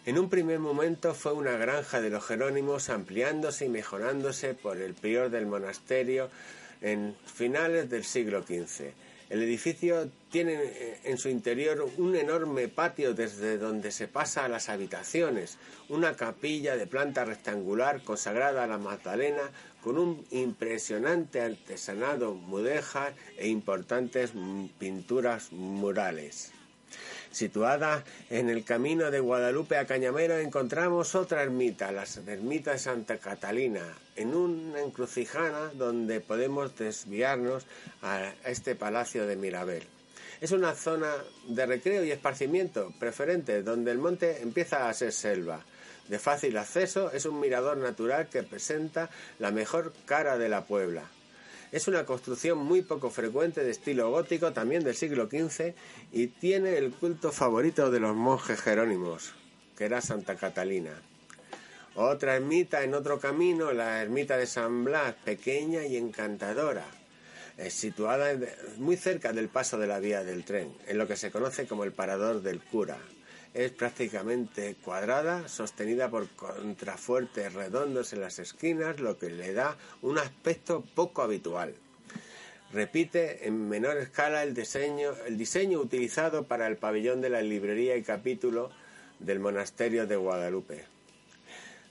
En 0.04 0.18
un 0.18 0.28
primer 0.28 0.58
momento 0.58 1.14
fue 1.14 1.32
una 1.32 1.52
granja 1.52 2.00
de 2.00 2.10
los 2.10 2.26
Jerónimos 2.26 2.90
ampliándose 2.90 3.66
y 3.66 3.68
mejorándose 3.68 4.52
por 4.52 4.78
el 4.78 4.94
prior 4.94 5.30
del 5.30 5.46
monasterio 5.46 6.28
en 6.80 7.14
finales 7.24 7.88
del 7.88 8.02
siglo 8.02 8.42
XV. 8.42 8.90
El 9.30 9.42
edificio 9.44 10.10
tiene 10.28 10.54
eh, 10.54 11.00
en 11.04 11.18
su 11.18 11.28
interior 11.28 11.88
un 11.98 12.16
enorme 12.16 12.66
patio 12.66 13.14
desde 13.14 13.58
donde 13.58 13.92
se 13.92 14.08
pasa 14.08 14.44
a 14.44 14.48
las 14.48 14.68
habitaciones, 14.68 15.56
una 15.88 16.16
capilla 16.16 16.76
de 16.76 16.88
planta 16.88 17.24
rectangular 17.24 18.02
consagrada 18.02 18.64
a 18.64 18.66
la 18.66 18.78
Magdalena 18.78 19.52
con 19.84 19.98
un 19.98 20.24
impresionante 20.32 21.40
artesanado 21.40 22.34
mudéjar 22.34 23.14
e 23.38 23.46
importantes 23.46 24.32
pinturas 24.80 25.52
murales. 25.52 26.50
Situada 27.32 28.04
en 28.28 28.50
el 28.50 28.62
camino 28.62 29.10
de 29.10 29.18
Guadalupe 29.18 29.78
a 29.78 29.86
Cañamero 29.86 30.36
encontramos 30.36 31.14
otra 31.14 31.42
ermita, 31.42 31.90
la 31.90 32.04
ermita 32.26 32.72
de 32.72 32.78
Santa 32.78 33.16
Catalina, 33.16 33.96
en 34.16 34.34
una 34.34 34.82
encrucijana 34.82 35.70
donde 35.72 36.20
podemos 36.20 36.76
desviarnos 36.76 37.64
a 38.02 38.34
este 38.44 38.74
palacio 38.74 39.26
de 39.26 39.36
Mirabel. 39.36 39.82
Es 40.42 40.52
una 40.52 40.74
zona 40.74 41.10
de 41.48 41.64
recreo 41.64 42.04
y 42.04 42.10
esparcimiento 42.10 42.92
preferente 42.98 43.62
donde 43.62 43.92
el 43.92 43.98
monte 43.98 44.42
empieza 44.42 44.90
a 44.90 44.94
ser 44.94 45.12
selva. 45.12 45.64
De 46.08 46.18
fácil 46.18 46.58
acceso 46.58 47.10
es 47.12 47.24
un 47.24 47.40
mirador 47.40 47.78
natural 47.78 48.28
que 48.28 48.42
presenta 48.42 49.08
la 49.38 49.52
mejor 49.52 49.94
cara 50.04 50.36
de 50.36 50.50
la 50.50 50.66
Puebla. 50.66 51.04
Es 51.72 51.88
una 51.88 52.04
construcción 52.04 52.58
muy 52.58 52.82
poco 52.82 53.08
frecuente 53.08 53.64
de 53.64 53.70
estilo 53.70 54.10
gótico, 54.10 54.52
también 54.52 54.84
del 54.84 54.94
siglo 54.94 55.26
XV, 55.26 55.72
y 56.12 56.26
tiene 56.26 56.76
el 56.76 56.92
culto 56.92 57.32
favorito 57.32 57.90
de 57.90 57.98
los 57.98 58.14
monjes 58.14 58.60
jerónimos, 58.60 59.32
que 59.78 59.86
era 59.86 60.02
Santa 60.02 60.36
Catalina. 60.36 60.92
Otra 61.94 62.36
ermita 62.36 62.84
en 62.84 62.92
otro 62.92 63.18
camino, 63.18 63.72
la 63.72 64.02
ermita 64.02 64.36
de 64.36 64.46
San 64.46 64.84
Blas, 64.84 65.14
pequeña 65.24 65.86
y 65.86 65.96
encantadora. 65.96 66.84
situada 67.68 68.38
muy 68.76 68.96
cerca 68.96 69.32
del 69.32 69.48
paso 69.48 69.78
de 69.78 69.86
la 69.86 69.98
vía 69.98 70.24
del 70.24 70.44
tren, 70.44 70.74
en 70.86 70.98
lo 70.98 71.06
que 71.06 71.16
se 71.16 71.30
conoce 71.30 71.66
como 71.66 71.84
el 71.84 71.92
Parador 71.92 72.42
del 72.42 72.60
Cura. 72.60 72.98
Es 73.54 73.70
prácticamente 73.70 74.76
cuadrada, 74.82 75.46
sostenida 75.48 76.08
por 76.08 76.28
contrafuertes 76.30 77.52
redondos 77.52 78.12
en 78.12 78.20
las 78.22 78.38
esquinas, 78.38 78.98
lo 78.98 79.18
que 79.18 79.28
le 79.28 79.52
da 79.52 79.76
un 80.00 80.18
aspecto 80.18 80.82
poco 80.94 81.22
habitual. 81.22 81.74
Repite 82.72 83.46
en 83.46 83.68
menor 83.68 83.98
escala 83.98 84.42
el 84.42 84.54
diseño, 84.54 85.12
el 85.26 85.36
diseño 85.36 85.78
utilizado 85.80 86.44
para 86.44 86.66
el 86.66 86.78
pabellón 86.78 87.20
de 87.20 87.28
la 87.28 87.42
librería 87.42 87.96
y 87.96 88.02
capítulo 88.02 88.70
del 89.18 89.40
monasterio 89.40 90.06
de 90.06 90.16
Guadalupe. 90.16 90.84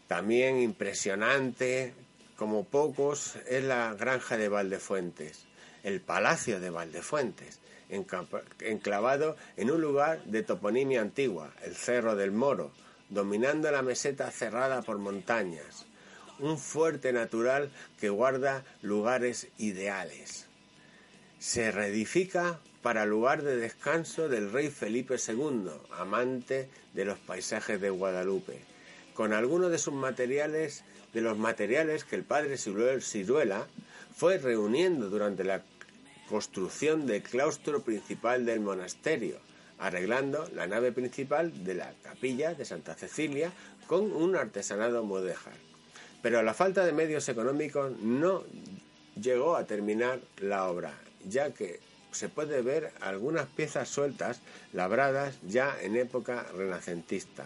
También 0.07 0.59
impresionante, 0.59 1.93
como 2.35 2.65
pocos, 2.65 3.37
es 3.47 3.63
la 3.63 3.93
granja 3.93 4.35
de 4.35 4.49
Valdefuentes, 4.49 5.45
el 5.83 6.01
palacio 6.01 6.59
de 6.59 6.69
Valdefuentes, 6.69 7.60
enclavado 7.91 9.35
en 9.57 9.71
un 9.71 9.81
lugar 9.81 10.23
de 10.25 10.43
toponimia 10.43 11.01
antigua, 11.01 11.53
el 11.63 11.75
Cerro 11.75 12.15
del 12.15 12.31
Moro, 12.31 12.71
dominando 13.09 13.69
la 13.71 13.81
meseta 13.81 14.31
cerrada 14.31 14.81
por 14.81 14.97
montañas, 14.97 15.85
un 16.39 16.57
fuerte 16.57 17.13
natural 17.13 17.69
que 17.99 18.09
guarda 18.09 18.63
lugares 18.81 19.47
ideales. 19.57 20.47
Se 21.39 21.71
reedifica 21.71 22.59
para 22.81 23.05
lugar 23.05 23.43
de 23.43 23.57
descanso 23.57 24.27
del 24.29 24.51
rey 24.51 24.69
Felipe 24.69 25.15
II, 25.15 25.69
amante 25.97 26.69
de 26.93 27.05
los 27.05 27.19
paisajes 27.19 27.79
de 27.79 27.89
Guadalupe, 27.89 28.59
con 29.13 29.33
algunos 29.33 29.69
de 29.71 29.77
sus 29.77 29.93
materiales, 29.93 30.83
de 31.13 31.21
los 31.21 31.37
materiales 31.37 32.05
que 32.05 32.15
el 32.15 32.23
padre 32.23 32.55
Ciruel- 32.57 33.01
Ciruela 33.01 33.67
fue 34.15 34.37
reuniendo 34.37 35.09
durante 35.09 35.43
la 35.43 35.61
construcción 36.29 37.05
del 37.05 37.23
claustro 37.23 37.81
principal 37.81 38.45
del 38.45 38.59
monasterio, 38.59 39.39
arreglando 39.79 40.47
la 40.53 40.67
nave 40.67 40.91
principal 40.91 41.63
de 41.63 41.73
la 41.75 41.93
capilla 42.03 42.53
de 42.53 42.65
Santa 42.65 42.95
Cecilia 42.95 43.51
con 43.87 44.11
un 44.13 44.35
artesanado 44.35 45.03
mudéjar. 45.03 45.53
Pero 46.21 46.43
la 46.43 46.53
falta 46.53 46.85
de 46.85 46.93
medios 46.93 47.27
económicos 47.29 47.91
no 47.99 48.43
llegó 49.19 49.55
a 49.55 49.65
terminar 49.65 50.19
la 50.37 50.69
obra, 50.69 50.93
ya 51.27 51.51
que 51.51 51.79
se 52.11 52.29
puede 52.29 52.61
ver 52.61 52.91
algunas 53.01 53.47
piezas 53.47 53.89
sueltas 53.89 54.41
labradas 54.73 55.37
ya 55.47 55.75
en 55.81 55.95
época 55.95 56.45
renacentista. 56.55 57.45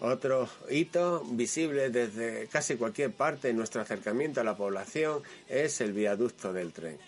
Otro 0.00 0.48
hito 0.70 1.22
visible 1.32 1.90
desde 1.90 2.46
casi 2.46 2.76
cualquier 2.76 3.12
parte 3.12 3.50
en 3.50 3.56
nuestro 3.56 3.82
acercamiento 3.82 4.40
a 4.40 4.44
la 4.44 4.56
población 4.56 5.22
es 5.48 5.80
el 5.82 5.92
viaducto 5.92 6.54
del 6.54 6.72
tren. 6.72 6.98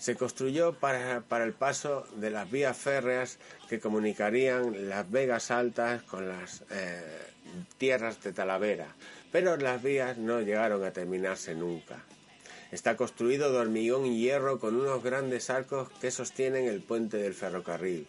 Se 0.00 0.16
construyó 0.16 0.72
para, 0.72 1.20
para 1.20 1.44
el 1.44 1.52
paso 1.52 2.06
de 2.16 2.30
las 2.30 2.50
vías 2.50 2.74
férreas 2.74 3.38
que 3.68 3.80
comunicarían 3.80 4.88
las 4.88 5.10
Vegas 5.10 5.50
Altas 5.50 6.02
con 6.04 6.26
las 6.26 6.64
eh, 6.70 7.02
tierras 7.76 8.22
de 8.22 8.32
Talavera, 8.32 8.86
pero 9.30 9.58
las 9.58 9.82
vías 9.82 10.16
no 10.16 10.40
llegaron 10.40 10.82
a 10.84 10.92
terminarse 10.92 11.54
nunca. 11.54 12.02
Está 12.72 12.96
construido 12.96 13.52
de 13.52 13.58
hormigón 13.58 14.06
y 14.06 14.18
hierro 14.18 14.58
con 14.58 14.74
unos 14.74 15.02
grandes 15.02 15.50
arcos 15.50 15.90
que 16.00 16.10
sostienen 16.10 16.66
el 16.66 16.80
puente 16.80 17.18
del 17.18 17.34
ferrocarril. 17.34 18.08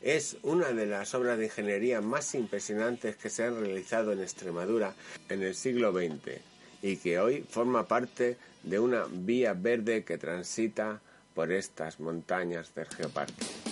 Es 0.00 0.36
una 0.42 0.70
de 0.70 0.86
las 0.86 1.12
obras 1.12 1.38
de 1.38 1.46
ingeniería 1.46 2.00
más 2.00 2.36
impresionantes 2.36 3.16
que 3.16 3.30
se 3.30 3.42
han 3.42 3.58
realizado 3.58 4.12
en 4.12 4.20
Extremadura 4.20 4.94
en 5.28 5.42
el 5.42 5.56
siglo 5.56 5.90
XX 5.90 6.40
y 6.82 6.98
que 6.98 7.18
hoy 7.18 7.44
forma 7.48 7.88
parte 7.88 8.36
de 8.62 8.78
una 8.78 9.06
vía 9.10 9.54
verde 9.54 10.04
que 10.04 10.18
transita 10.18 11.00
por 11.34 11.52
estas 11.52 12.00
montañas 12.00 12.74
del 12.74 12.86
Geoparque. 12.88 13.71